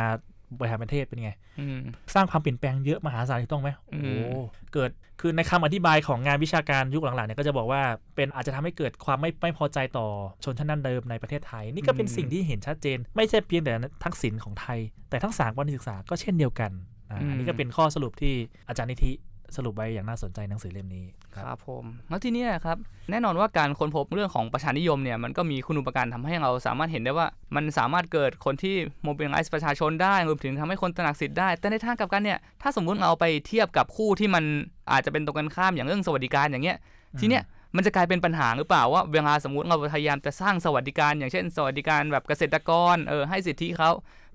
[0.59, 1.31] บริหารประเทศเป็นไง
[1.61, 1.79] อืม
[2.15, 4.37] สร้างความเปลี่ยนแปลงเยอะมหาศาลถูกต้องไหมอืโอ้มโห
[4.75, 7.83] เกิดคือในคำอธิบายของงานวิชาการยุคหลังๆเนี่ยก็จะบอกว่า
[8.17, 10.07] เป็นอาจจะทำให้เกิดความไม่ไม่พอใจต่อ
[10.45, 13.73] ชนชั้นนั้นเดิมในประเทศไทย นี่ก็เป็นอืมสิ่งที่เห็นชัดเจน ไม่ใช่เพียงแต่
[14.05, 14.79] ทักษิณของไทย
[15.11, 16.71] แต่ทั้งสามวันศึกษาก็เช่นเดียวกัน
[17.11, 18.35] อ่าอันนี้ก็เป็นข้อสรุปที่
[18.69, 19.13] อาจารย์นิธิ
[19.57, 22.77] สรุปไว้อย่างน่าสนใจหนังสือเล่มนี้คครับรับผมแล้วทีเนี้ยครับ
[23.11, 34.45] แน่นอนว่าการค้นพบเรื่องของประชานิยมเนี่ยมันก็มีคุณอุปการทำให้เราสามารถเห็นได้ว่า มันสามารถเกิดคนที่โมบิลไลซ์ประชาชนได้รวมถึงทำให้คนตระหนักสิทธิ์ได้ แต่ในทางกลับกันเนี่ยถ้าสมมุติเราไปเทียบกับคู่ที่มัน
[34.93, 36.77] อาจจะเป็นตรงกันข้ามอย่างเรื่องสวัสดิการอย่างเงี้ย
[37.21, 37.43] ทีเนี้ย
[37.77, 43.91] มันจะกลายเป็นปัญหาหรือเปล่าว่าเวลาสมมติเราพยายามจะสร้างสวัสดิการ อย่างเช่น สวัสดิการแบบเกษตรกรเออให้สิทธิเขา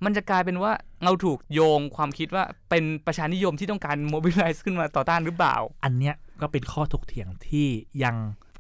[0.06, 0.72] มันจะกลายเป็นว่า
[1.04, 7.68] เราถูกโยงความคิดว่าเป็นประชานิยมที่ต้องการโมบิลไลซ์ขึ้นมาต่อต้านหรือเปล่า อันเนี้ยก็เป็นข้อถกเถียงที่
[8.04, 8.16] ยัง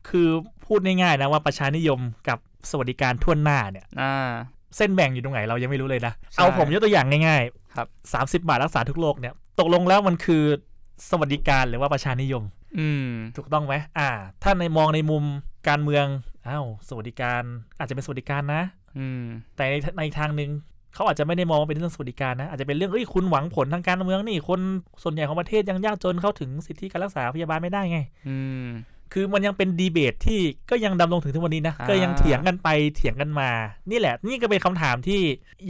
[0.09, 0.29] คือ
[0.65, 4.31] พูดง่ายๆนะว่าประชานิยมกับสวัสดิการทั่วหน้าเนี่ยอ่า
[4.77, 7.43] เส้นแบ่งอยู่ตรงไหนเรายังไม่รู้เลยนะใช่เอาผมยกตัวอย่างง่าย
[7.75, 10.43] ครับสามสิบาทรักษาทุกโรคเนี่ยตกลงแล้วมันคือ
[11.09, 12.43] สวัสดิการหรือว่าประชานิยม
[12.77, 14.09] อืมถูกต้องไหมอ่า
[14.43, 15.23] ถ้าในมองในมุม
[15.69, 16.05] การเมือง
[16.47, 17.43] อ้าวสวัสดิการ
[17.79, 18.63] อาจจะเป็นสวัสดิการนะ
[18.97, 19.23] อืม
[19.55, 20.51] แต่ในในทางหนึ่ง
[20.93, 24.59] เขาอาจจะไม่ได้มองว่าเป็นเรื่องสวัสดิการนะ อาจจะเป็นเรื่องเอ้ยคุณหวังผลทางการเมืองนี่ คน
[25.03, 28.67] ส่วนใหญ่ของประเทศยังยากจนเข้าถึงสิทธิการรักษาพยาบาลไม่ได้ไง อืม
[29.13, 33.49] คือมันยังเป็นดีเบตที่ก็ยังดำรงถึงทุกวันนี้นะอ่าก็ยังเถียงกันไปเถียงกันมา
[33.91, 35.21] นี่แหละ นี่ก็เป็นคำถามที่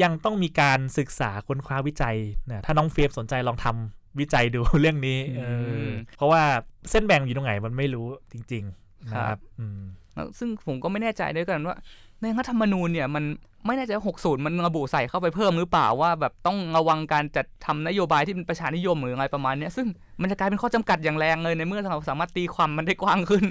[0.01, 2.17] ยังต้องมีการศึกษาค้นคว้าวิจัย
[2.49, 5.43] นะถ้าน้องเฟรมสนใจลองทำ วิจัยดูเรื่องนี้เอ
[5.87, 6.41] อเพราะว่า
[6.89, 9.81] เส้นแบ่งอยู่ตรงไหนมันไม่รู้จริงๆนะครับอืม
[10.13, 11.75] แล้วซึ่งผมก็ไม่แน่ใจด้วยกันว่า
[12.21, 13.23] ในรัฐธรรมนูญเนี่ยมัน
[13.65, 19.87] ไม่แน่ใจว่า60มันระบุใส่เข้าไปเพิ่มหรือเปล่าว่าแบบต้องระวังการจัดทำนโยบายที่เป็นประชานิยมหรืออะไรประมาณเนี้ยซึ่ง
[20.21, 23.43] มันจะกลายเป็นข้อจำกัดอย่างแรงเลยในเมื่อเราสามารถตีความมันได้กว้างขึ้น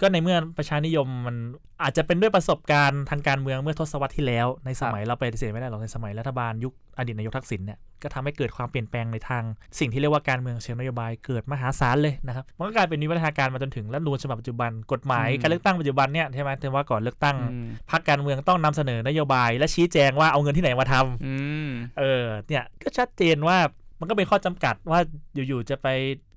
[0.00, 1.36] ก็ในเมื่อประชานิยมมัน
[1.82, 9.42] อาจจะเป็นด้วยประสบการณ์ทางการเมืองเมื่อทศวรรษที่แล้ว ในสมัยเราไปฏิเสธไม่ได้หรอกในสมัยรัฐบาลยุคอดีตนายกทักษิณเนี่ยก็ทำให้เกิดความเปลี่ยนแปลงในทาง
[9.78, 21.34] สิ่งที่เรียกว่าการเมืองเชิงนโยบายเกิดมหาศาลเลยนะครับมันก็กลายเป็นวิวัฒนาการมาจนถึงรัฐธรรมนูญฉบับปัจจุบันกฎหมายอืมการเลือกตั้งปัจจุบันเนี่ยใช่ไหมที่ว่าก่อนเลือกตั้งอืมพรรคการเมืองต้องนำเสนอนโยบายและชี้แจงว่าเอาเงินที่ไหนมาทำอื
[21.66, 21.68] ม
[21.98, 23.58] เออ เนี่ยก็ชัดเจนว่า
[24.00, 25.00] มันก็เป็นข้อจำกัดว่า
[25.34, 25.86] อยู่ๆจะไป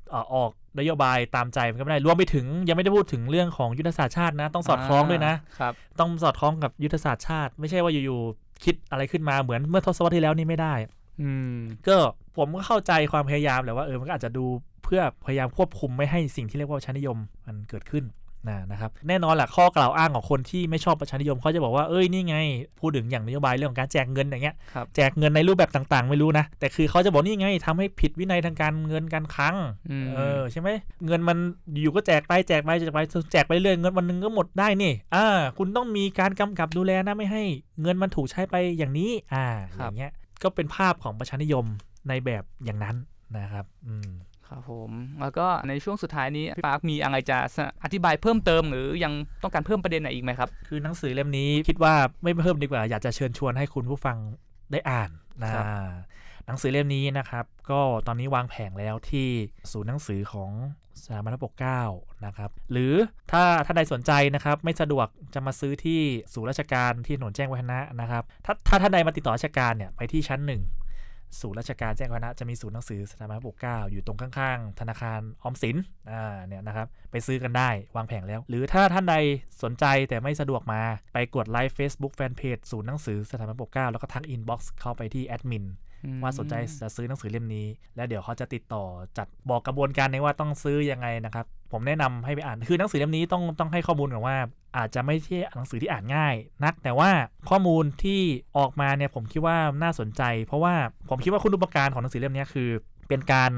[0.09, 10.73] เอ่อออกนโยบายตามใจมันก็ไม่ได้รวมไปถึงยังไม่ได้พูดถึงเรื่องของยุทธศาสตร์ชาตินะ ต้องสอดคล้องด้วยนะครับต้องสอดคล้องกับยุทธศาสตร์ชาติ ไม่ใช่ว่าอยู่ๆคิดอะไรขึ้นมาเหมือนเมื่อทศวรรษที่แล้วนี่ไม่ได้
[11.21, 11.57] อืม
[11.88, 11.97] ก็
[12.38, 14.45] ผมก็เข้าใจความพยายามแหละว่าเออมันก็อาจจะดู
[14.83, 18.03] เพื่อพยายามควบคุมไม่ให้สิ่งที่เรียกว่าประชานิยมมันเกิดขึ้น
[18.49, 22.36] นะนะครับแน่นอนแหละข้อกล่าวอ้างของคนที่ไม่ชอบประชานิยมเขาจะบอกว่าเอ้ยนี่ไง
[22.79, 29.56] พูดถึงอย่างนโยบายเรื่องของการแจกเงินอย่างเงี้ยครับแจกเงินในรูปแบบต่างๆ ไม่รู้นะ แต่คือเขาจะบอกนี่ไงทำให้ผิดวินัยทางการเงินการคลัง
[29.89, 30.69] อืมเออใช่ไหม
[31.06, 31.38] เงินมัน
[31.82, 32.99] อยู่ก็แจกไปแจกไปแจกไป
[33.32, 35.27] แจกไปเรื่อยเงินวันหนึงก็หมดได้นี่อ่า
[35.58, 37.43] คุณต้องมีการกำกับดูแลนะไม่ให้
[37.82, 39.45] เงินมันถูกใช้ไปอย่างนี้อ่า
[39.77, 40.12] อย่างเงี้ย
[40.43, 41.65] ก็เป็นภาพของประชานิยม
[42.10, 42.95] ในแบบอย่างนั้น
[43.38, 44.10] นะครับ อืม
[44.53, 47.37] ครับผมแล้วก็ในช่วงสุดท้ายนี้พี่ปาร์คมีอะไรจะ
[47.83, 49.13] อธิบายเพิ่มเติม หรือยัง
[49.43, 54.17] ต้องการเพิ่มประเด็นไหนอีกไหมครับ คือหนังสือเล่มนี้คิดว่าไม่เพิ่มดีกว่า อยากจะเชิญชวนให้คุณผู้ฟัง
[54.71, 55.09] ได้อ่าน
[55.43, 55.65] นะครับ
[56.45, 59.27] หนังสือเล่มนี้นะครับ ก็ตอนนี้วางแผงแล้วที่
[59.71, 60.51] ศูนย์หนังสือของ
[61.03, 61.81] สถาบันพระปกเกล้า
[62.25, 62.93] นะครับ หรือ
[63.31, 66.01] ถ้าถ้าใดสนใจนะครับ ไม่สะดวกจะมาซื้อที่
[66.33, 70.61] ศูนย์ราชการที่ถนนแจ้งวัฒนะนะครับ ถ้าถ้าท่านใดมาติดต่อราชการเนี่ยไปที่ชั้นหนึ่ง
[71.41, 75.77] ศูนย์ราชการแจ้งวัฒนะจะมีศูนย์หนังสือสถาบันพระปกเกล้าอยู่ตรงข้างๆ ธนาคารออมสิน
[76.11, 79.15] อ่าเนี่ยนะครับไปซื้อกันได้วางแผงแล้ว หรือถ้าท่านใด
[79.63, 80.81] สนใจแต่ไม่สะดวกมา
[81.13, 85.65] ไปกดไลค์ Facebook Fanpage ศูนย์หนังสือสถาบันปกเกล้าแล้วก็ทัก inbox เข้าไปที่แอดมิน
[86.23, 88.83] ว่าสนใจจะซื้อหนังสือเล่มนี้ แล้วเดี๋ยวเขาจะติดต่อ
[89.17, 94.37] จัดบอกกระบวนการในว่าต้องซื้อยังไงนะครับ ผมแนะนำให้ไปอ่านคือหนังสือเล่มนี้ต้องต้องให้ข้อมูลก่อนว่า
[94.77, 97.11] อาจจะไม่ใช่หนังสือที่อ่านง่าย นัก แต่ว่า
[97.49, 98.21] ข้อมูลที่
[98.57, 100.75] ออกมาเนี่ยผมคิดว่าน่าสนใจ เพราะว่า
[101.09, 102.69] ผมคิดว่าคุณูปการของหนังสือเล่มนี้คือ
[103.09, 103.51] เป็นการ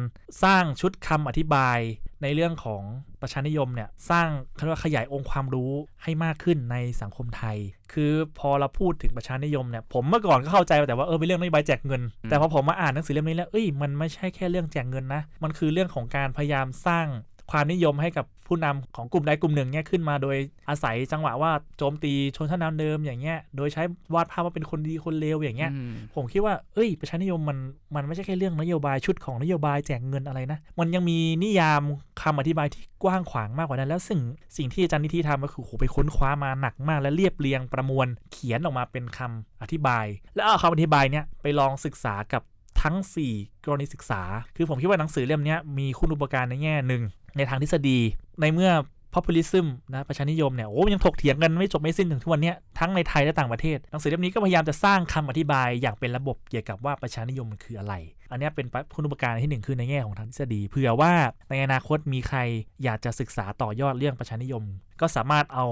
[0.43, 1.79] สร้างชุดคำอธิบาย
[2.23, 2.81] ในเรื่องของ
[3.21, 5.71] ประชานิยมเนี่ยสร้างเขาเรียกว่าขยายองค์ความรู้
[6.03, 7.57] ให้มากขึ้นในสังคมไทย
[7.93, 17.07] คือพอเราพูดถึงประชานิยมเนี่ยผมเมื่อก่อนก็เข้าใจแต่ว่าเออเป็นเรื่องนโยบายแจกเงินอืมแต่พอผมมาอ่านหนังสือเล่มนี้แล้วเอ้ยมันไม่ใช่แค่เรื่องแจกเงินนะมันคือเรื่องของการพยายามสร้าง
[17.51, 20.37] ความนิยมให้กับ ผู้นำของกลุ่มใดกลุ่มหนึ่งเนี่ยขึ้นมาโดย
[20.69, 27.57] อาศัยจังหวะว่าโจมตีชนชั้นนำเดิมอย่างเงี้ยโดยใช้วาดภาพว่าเป็นคนดีคนเลวอย่างเงี้ยอืมผมคิดว่าเอ้ยประชานิยมมัน
[27.95, 31.81] มันไม่ใช่แค่เรื่องนโยบายชุดของนโยบายแจกเงินอะไรนะ มันยังมีนิยาม
[32.21, 34.21] คำอธิบายที่กว้างขวางมากกว่านั้น แล้วสิ่ง
[34.57, 40.05] สิ่งที่อาจารย์นิธิทำก็คือโหไปค้นคว้ามาหนักมากและเรียบเรียงประมวลเขียนออกมาเป็นคำอธิบาย
[40.35, 42.41] แล้วเอาคำอธิบายเนี่ยไปลองศึกษากับ
[42.81, 42.95] ทั้ง
[43.31, 44.21] 4 กรณีศึกษา
[44.55, 47.03] คือผมคิดว่าหนังสือเล่มนี้มีคุณอุปการในแง่หนึ่ง
[47.37, 47.99] ในทางทฤษฎี
[48.41, 48.71] ในเมื่อ
[49.15, 57.93] populism นะประชานิยมเนี่ยโอ้ยังถกเถียงกันไม่จบไม่สิ้นถึงทุกวันนี้ทั้งในไทยและต่างประเทศหนังสือเล่มนี้ก็พยายามจะสร้างคำอธิบายอย่างเป็นระบบเกี่ยวกับว่าประชานิยมมันคืออะไร
[58.31, 58.65] อันนี้เป็น
[58.95, 61.13] คุณูปการที่หนึ่งคือในแง่ของทางทฤษฎีเผื่อว่า
[61.49, 62.39] ในอนาคตมีใคร
[62.83, 64.63] อยากจะศึกษาต่อยอดเรื่องประชานิยม
[65.01, 65.65] ก็สามารถเอา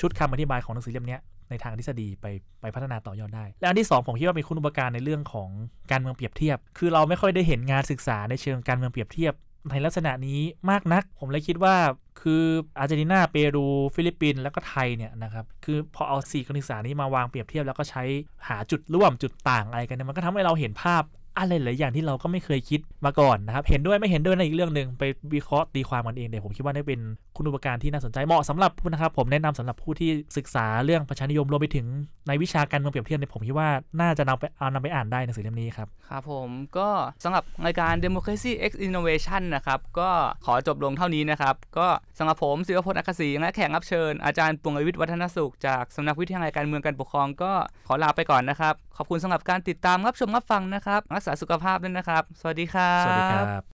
[0.00, 1.18] ชุดคำอธิบายของหนังสือเล่มนี้
[1.50, 2.26] ในทางทฤษฎีไป
[2.60, 5.48] ไปพัฒนาต่อยอดได้ และอันที่สองผมคิดว่าเป็นคุณูปการในเรื่องของ
[5.90, 9.34] การเมืองเปรียบเทียบ คือเราไม่ค่อยได้เห็นงานศึกษาในเชิงการเมืองเปรียบเทียบ
[9.70, 10.40] ในลักษณะนี้
[10.70, 11.74] มากนัก ผมเลยคิดว่า
[12.20, 12.42] คือ
[12.78, 18.02] อาร์เจนตินาเปรู ฟิลิปปินส์แล้วก็ไทยเนี่ยนะครับคือพอเอาสี่กรณีศึกษานี้มาวางเปรียบเทียบแล้วก็ใช้
[18.48, 21.02] หาจุดร่วมจุดต่างอะไรกันเนี่ยมันก็ทำให้เราเห็นภาพ
[21.38, 25.02] อะไรหลายอย่างที่เราก็ไม่เคยคิดมาก่อนนะครับ เห็นด้วยไม่เห็นด้วยในอีกเรื่องหนึ่งไป
[25.34, 27.00] วิเคราะห์ตีความกันเองเดี๋ยวผมคิดว่านี่เป็น
[27.36, 31.86] คุณอุปการที่น่าสนใจเหมาะสำหรับผู้นะครับผมแนะนำสำหรับผู้ที่ศึกษาเรื่องประชานิยมรวมไปถึง
[32.28, 33.68] ในวิชาการเมืองเปรียบเทียบเนี่ยผมคิดว่า
[34.00, 36.88] น่าจะนำไปเอานำไปอ่านได้ในหนังสือเล่มนี้ครับครับผมก็
[37.24, 40.10] สำหรับรายการ Democracy X Innovation นะครับก็
[40.46, 41.86] ขอจบลงเท่านี้นะครับก็
[42.18, 47.52] สำหรับผมศิวพจน์อักษีและแขกรับเชิญอาจารย์ปวงวิทย์วัฒนสุขจากสำนักวิทยาลัยการเมืองการปกครองก็
[47.88, 53.73] ขอลาไปก่อนนะครับขอบคุณสำหรับการติดตามรับชมรับฟังนะครับรักษาสุขภาพด้วยนะครับ สวัสดีครับ สวัสดีครับ